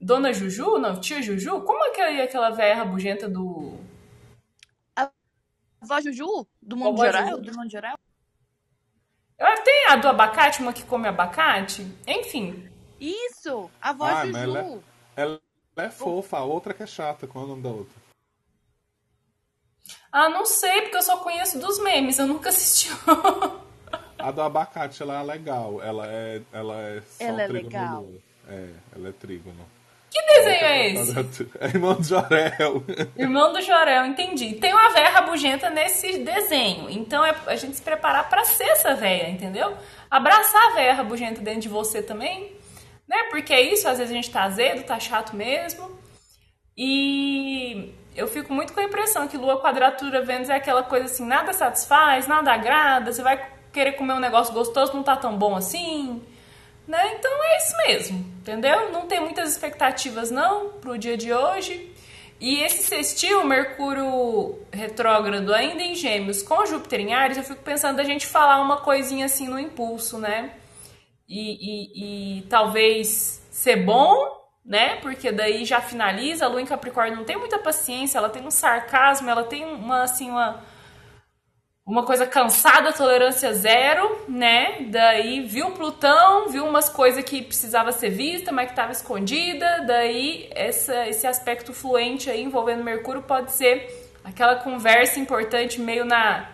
Dona 0.00 0.32
Juju, 0.32 0.78
não, 0.78 1.00
tia 1.00 1.22
Juju? 1.22 1.60
Como 1.60 1.84
é 1.84 1.90
que 1.90 2.00
é 2.00 2.22
aquela 2.22 2.50
velha 2.50 2.74
rabugenta 2.74 3.28
do. 3.28 3.78
A 4.96 5.08
vó 5.82 6.00
Juju, 6.00 6.46
do 6.60 6.76
mundo 6.76 7.00
geral? 7.00 7.28
Juju. 7.28 7.42
Do 7.42 7.56
mundo 7.56 7.70
geral? 7.70 7.96
Tem 9.64 9.86
a 9.88 9.96
do 9.96 10.08
abacate, 10.08 10.60
uma 10.62 10.72
que 10.72 10.82
come 10.82 11.06
abacate? 11.06 11.86
Enfim. 12.06 12.68
Isso! 13.00 13.70
A 13.80 13.92
vó 13.92 14.06
Ah, 14.06 14.26
Juju. 14.26 14.82
Ela 15.18 15.40
é 15.76 15.90
fofa, 15.90 16.38
a 16.38 16.44
outra 16.44 16.72
que 16.72 16.82
é 16.82 16.86
chata. 16.86 17.26
Qual 17.26 17.42
é 17.42 17.46
o 17.46 17.50
nome 17.50 17.62
da 17.62 17.70
outra? 17.70 17.94
Ah, 20.12 20.28
não 20.28 20.46
sei, 20.46 20.82
porque 20.82 20.96
eu 20.96 21.02
só 21.02 21.18
conheço 21.18 21.58
dos 21.58 21.78
memes, 21.80 22.18
eu 22.18 22.26
nunca 22.26 22.50
assisti. 22.50 22.90
A 24.18 24.32
do 24.32 24.42
abacate, 24.42 25.00
ela 25.02 25.20
é 25.20 25.22
legal. 25.22 25.80
Ela 25.82 26.06
é, 26.08 26.42
ela 26.52 26.74
é 26.80 27.00
só 27.02 27.24
Ela 27.24 27.42
é 27.42 27.46
trígono 27.46 27.68
legal. 27.68 28.06
É, 28.48 28.68
ela 28.96 29.08
é 29.08 29.12
trígono. 29.12 29.66
que 30.10 30.20
desenho 30.22 30.64
é 30.64 30.88
esse? 30.90 31.50
É 31.60 31.66
irmão 31.66 31.94
do 31.94 32.02
Jorel. 32.02 32.84
Irmão 33.16 33.52
do 33.52 33.62
Jorel, 33.62 34.06
entendi. 34.06 34.54
Tem 34.54 34.72
uma 34.72 34.88
véia 34.90 35.10
rabugenta 35.10 35.70
nesse 35.70 36.18
desenho. 36.18 36.90
Então 36.90 37.24
é 37.24 37.32
a 37.46 37.54
gente 37.54 37.76
se 37.76 37.82
preparar 37.82 38.28
pra 38.28 38.44
ser 38.44 38.64
essa 38.64 38.94
véia, 38.94 39.30
entendeu? 39.30 39.76
Abraçar 40.10 40.72
a 40.72 40.74
véia 40.74 40.94
rabugenta 40.94 41.40
dentro 41.40 41.60
de 41.60 41.68
você 41.68 42.02
também, 42.02 42.57
né? 43.08 43.24
Porque 43.30 43.52
é 43.52 43.60
isso, 43.60 43.88
às 43.88 43.98
vezes 43.98 44.12
a 44.12 44.14
gente 44.14 44.30
tá 44.30 44.42
azedo, 44.42 44.84
tá 44.84 45.00
chato 45.00 45.34
mesmo. 45.34 45.98
E 46.76 47.92
eu 48.14 48.28
fico 48.28 48.52
muito 48.52 48.72
com 48.72 48.80
a 48.80 48.84
impressão 48.84 49.26
que 49.26 49.36
Lua 49.36 49.60
quadratura 49.60 50.22
Vênus 50.22 50.50
é 50.50 50.54
aquela 50.54 50.82
coisa 50.82 51.06
assim, 51.06 51.26
nada 51.26 51.52
satisfaz, 51.52 52.26
nada 52.26 52.52
agrada, 52.52 53.12
você 53.12 53.22
vai 53.22 53.44
querer 53.72 53.92
comer 53.92 54.12
um 54.12 54.20
negócio 54.20 54.52
gostoso, 54.52 54.92
não 54.92 55.02
tá 55.02 55.16
tão 55.16 55.36
bom 55.36 55.56
assim. 55.56 56.22
Né? 56.86 57.14
Então 57.18 57.30
é 57.44 57.56
isso 57.58 57.76
mesmo, 57.86 58.18
entendeu? 58.40 58.90
Não 58.90 59.06
tem 59.06 59.20
muitas 59.20 59.50
expectativas 59.50 60.30
não 60.30 60.70
pro 60.80 60.98
dia 60.98 61.16
de 61.16 61.32
hoje. 61.32 61.92
E 62.40 62.60
esse 62.62 62.84
sextil, 62.84 63.44
Mercúrio 63.44 64.58
retrógrado 64.72 65.52
ainda 65.52 65.82
em 65.82 65.94
Gêmeos 65.94 66.42
com 66.42 66.64
Júpiter 66.64 67.00
em 67.00 67.12
Ares, 67.12 67.36
eu 67.36 67.42
fico 67.42 67.62
pensando 67.62 67.96
da 67.96 68.04
gente 68.04 68.26
falar 68.26 68.60
uma 68.60 68.78
coisinha 68.78 69.26
assim 69.26 69.48
no 69.48 69.58
impulso, 69.58 70.18
né? 70.18 70.52
E, 71.28 72.38
e- 72.38 72.38
e 72.38 72.42
talvez 72.48 73.42
ser 73.50 73.76
bom, 73.76 74.16
né? 74.64 74.96
Porque 74.96 75.30
daí 75.32 75.64
já 75.64 75.80
finaliza. 75.80 76.44
A 76.46 76.48
Lua 76.48 76.62
em 76.62 76.66
Capricórnio 76.66 77.16
não 77.16 77.24
tem 77.24 77.36
muita 77.36 77.58
paciência, 77.58 78.18
ela 78.18 78.30
tem 78.30 78.46
um 78.46 78.50
sarcasmo, 78.50 79.28
ela 79.28 79.44
tem 79.44 79.64
uma 79.64 80.02
assim 80.02 80.30
uma 80.30 80.62
uma 81.86 82.04
coisa 82.04 82.26
cansada, 82.26 82.92
tolerância 82.92 83.52
zero, 83.54 84.24
né? 84.28 84.82
Daí 84.90 85.40
viu 85.40 85.70
Plutão, 85.70 86.48
viu 86.50 86.66
umas 86.66 86.88
coisas 86.90 87.24
que 87.24 87.40
precisava 87.40 87.92
ser 87.92 88.10
vista, 88.10 88.52
mas 88.52 88.66
que 88.66 88.72
estava 88.72 88.92
escondida. 88.92 89.84
Daí 89.86 90.50
essa, 90.54 91.06
esse 91.08 91.26
aspecto 91.26 91.72
fluente 91.72 92.28
aí 92.28 92.42
envolvendo 92.42 92.84
Mercúrio 92.84 93.22
pode 93.22 93.52
ser 93.52 94.12
aquela 94.22 94.56
conversa 94.56 95.18
importante 95.18 95.80
meio 95.80 96.04
na, 96.04 96.46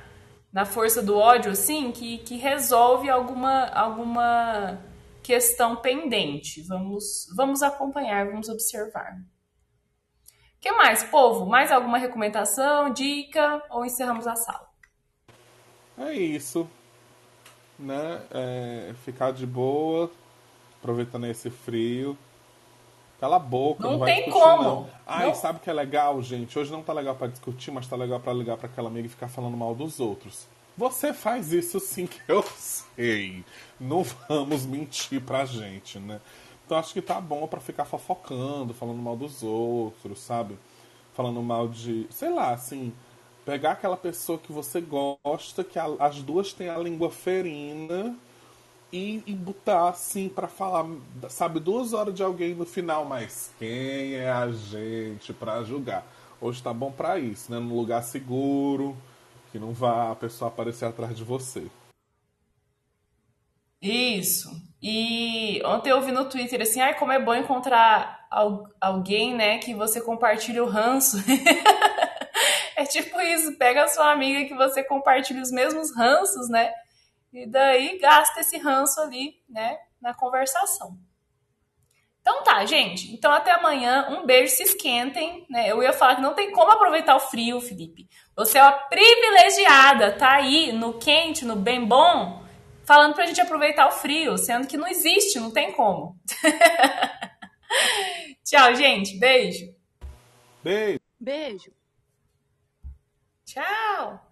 na 0.55 0.65
força 0.65 1.03
do 1.03 1.19
ódio, 1.19 1.51
assim, 1.51 1.91
que, 1.91 2.19
que 2.19 2.37
resolve 2.37 3.11
alguma, 3.11 3.67
alguma 3.71 4.81
questão 5.21 5.75
pendente. 5.75 6.63
Vamos, 6.63 7.27
vamos 7.35 7.61
acompanhar, 7.61 8.27
vamos 8.27 8.49
observar. 8.49 9.17
O 9.17 10.61
que 10.61 10.71
mais, 10.71 11.03
povo? 11.03 11.45
Mais 11.45 11.73
alguma 11.73 11.99
recomendação, 11.99 12.93
dica 12.93 13.61
ou 13.69 13.85
encerramos 13.85 14.29
a 14.29 14.37
sala? 14.37 14.69
É 15.99 16.13
isso. 16.13 16.71
Né? 17.77 18.23
É, 18.31 18.95
ficar 19.05 19.33
de 19.33 19.45
boa, 19.45 20.09
aproveitando 20.79 21.27
esse 21.27 21.51
frio. 21.51 22.17
Cala 23.25 23.37
a 23.37 23.39
boca, 23.39 23.83
Não 23.83 23.97
não, 23.97 24.05
tem 24.05 24.29
como. 24.31 24.63
Não. 24.63 24.87
Ai, 25.07 25.29
Não. 25.29 25.35
sabe 25.35 25.59
o 25.59 25.63
que 25.63 25.71
é 25.71 25.73
legal, 25.73 26.21
gente? 26.21 26.59
Hoje 26.59 26.71
não 26.71 26.83
tá 26.83 26.93
legal 26.93 27.15
pra 27.15 27.27
discutir, 27.27 27.71
mas 27.71 27.87
tá 27.87 27.97
legal 27.97 28.21
pra 28.21 28.35
ligar 28.35 28.59
pra 28.59 28.67
aquela 28.67 28.89
amiga 28.89 29.07
e 29.07 29.09
ficar 29.09 29.29
falando 29.29 29.57
mal 29.57 29.75
dos 29.75 29.99
outros. 29.99 30.47
Você 30.77 31.15
faz 31.15 31.51
isso 31.51 31.81
sim 31.81 32.07
que 32.07 32.21
eu 32.29 32.43
sei. 32.43 33.43
Não 33.81 34.03
vamos 34.29 34.67
mentir 34.67 35.23
pra 35.23 35.47
gente, 35.47 35.99
né? 35.99 36.21
Então 36.67 36.77
acho 36.77 36.93
que 36.93 37.01
tá 37.01 37.19
bom 37.19 37.47
pra 37.47 37.61
ficar 37.61 37.87
fofocando, 37.87 38.75
falando 38.75 38.99
mal 39.01 39.17
dos 39.17 39.43
outros, 39.43 40.21
sabe? 40.21 40.59
Falando 41.15 41.41
mal 41.43 41.67
de, 41.67 42.07
sei 42.11 42.29
lá, 42.29 42.51
assim, 42.53 42.93
pegar 43.47 43.71
aquela 43.73 43.97
pessoa 43.97 44.37
que 44.39 44.53
você 44.53 44.83
gosta, 44.83 45.65
que 45.65 45.79
a- 45.79 45.97
as 45.99 46.21
duas 46.23 46.53
têm 46.53 46.69
a 46.69 46.77
língua 46.77 47.11
ferina 47.11 48.15
e, 48.95 49.25
e 49.27 49.35
botar 49.35 49.89
assim 49.89 50.29
pra 50.29 50.47
falar, 50.47 50.87
sabe, 51.29 51.59
duas 51.59 51.93
horas 51.93 52.15
de 52.15 52.23
alguém 52.23 52.55
no 52.55 52.65
final, 52.65 53.05
mas 53.05 53.53
quem 53.59 54.15
é 54.15 54.31
a 54.31 54.49
gente 54.53 55.33
pra 55.33 55.65
julgar? 55.65 56.07
Hoje 56.41 56.63
tá 56.63 56.73
bom 56.73 56.93
pra 56.93 57.19
isso, 57.19 57.51
né? 57.51 57.59
Num 57.59 57.75
lugar 57.75 58.05
seguro, 58.05 58.97
que 59.51 59.59
não 59.59 59.73
vá 59.73 60.13
a 60.13 60.15
pessoa 60.15 60.49
aparecer 60.49 60.85
atrás 60.85 61.17
de 61.17 61.25
você. 61.25 61.67
Isso. 63.83 64.49
E 64.81 65.61
ontem 65.65 65.91
eu 65.91 66.01
vi 66.01 66.13
no 66.13 66.29
Twitter 66.29 66.63
assim, 66.63 66.81
ai, 66.81 66.97
como 66.97 67.11
é 67.11 67.19
bom 67.19 67.35
encontrar 67.35 68.29
alguém, 68.81 69.35
né, 69.35 69.59
que 69.59 69.75
você 69.75 70.01
compartilha 70.01 70.63
o 70.63 70.69
ranço. 70.69 71.17
é 72.77 72.85
tipo 72.85 73.21
isso, 73.21 73.59
pega 73.59 73.83
a 73.83 73.89
sua 73.89 74.13
amiga 74.13 74.47
que 74.47 74.55
você 74.55 74.85
compartilha 74.85 75.43
os 75.43 75.51
mesmos 75.51 75.95
ranços, 75.97 76.49
né? 76.49 76.73
E 77.35 77.47
daí 77.47 77.99
gasta 77.99 78.41
esse 78.41 78.57
ranço 78.59 79.01
ali, 79.01 79.43
né, 79.49 79.77
na 80.01 80.15
conversação. 80.15 80.97
Então 82.21 82.45
tá, 82.45 82.65
gente. 82.65 83.13
Então 83.13 83.33
até 83.33 83.51
amanhã. 83.51 84.07
Um 84.09 84.25
beijo, 84.25 84.55
se 84.55 84.63
esquentem. 84.63 85.45
Né? 85.51 85.69
Eu 85.69 85.83
ia 85.83 85.93
falar 85.93 86.15
que 86.17 86.23
não 86.23 86.33
tem 86.33 86.53
como 86.53 86.71
aproveitar 86.71 87.17
o 87.17 87.21
frio, 87.21 87.61
Felipe. 87.61 88.09
Você 88.37 88.57
é 88.57 88.63
uma 88.63 88.73
privilegiada, 88.73 90.17
tá 90.17 90.37
aí 90.37 90.73
no 90.73 90.95
quente, 90.95 91.45
no 91.45 91.57
bem 91.57 91.85
bom, 91.85 92.43
falando 92.85 93.15
pra 93.15 93.27
gente 93.27 93.41
aproveitar 93.41 93.89
o 93.89 93.93
frio, 93.93 94.39
sendo 94.39 94.67
que 94.67 94.77
não 94.77 94.87
existe, 94.87 95.39
não 95.39 95.51
tem 95.51 95.73
como. 95.73 96.17
Tchau, 98.43 98.75
gente. 98.75 99.19
Beijo. 99.19 99.75
Beijo. 100.63 101.01
Beijo. 101.21 101.73
Tchau. 103.45 104.24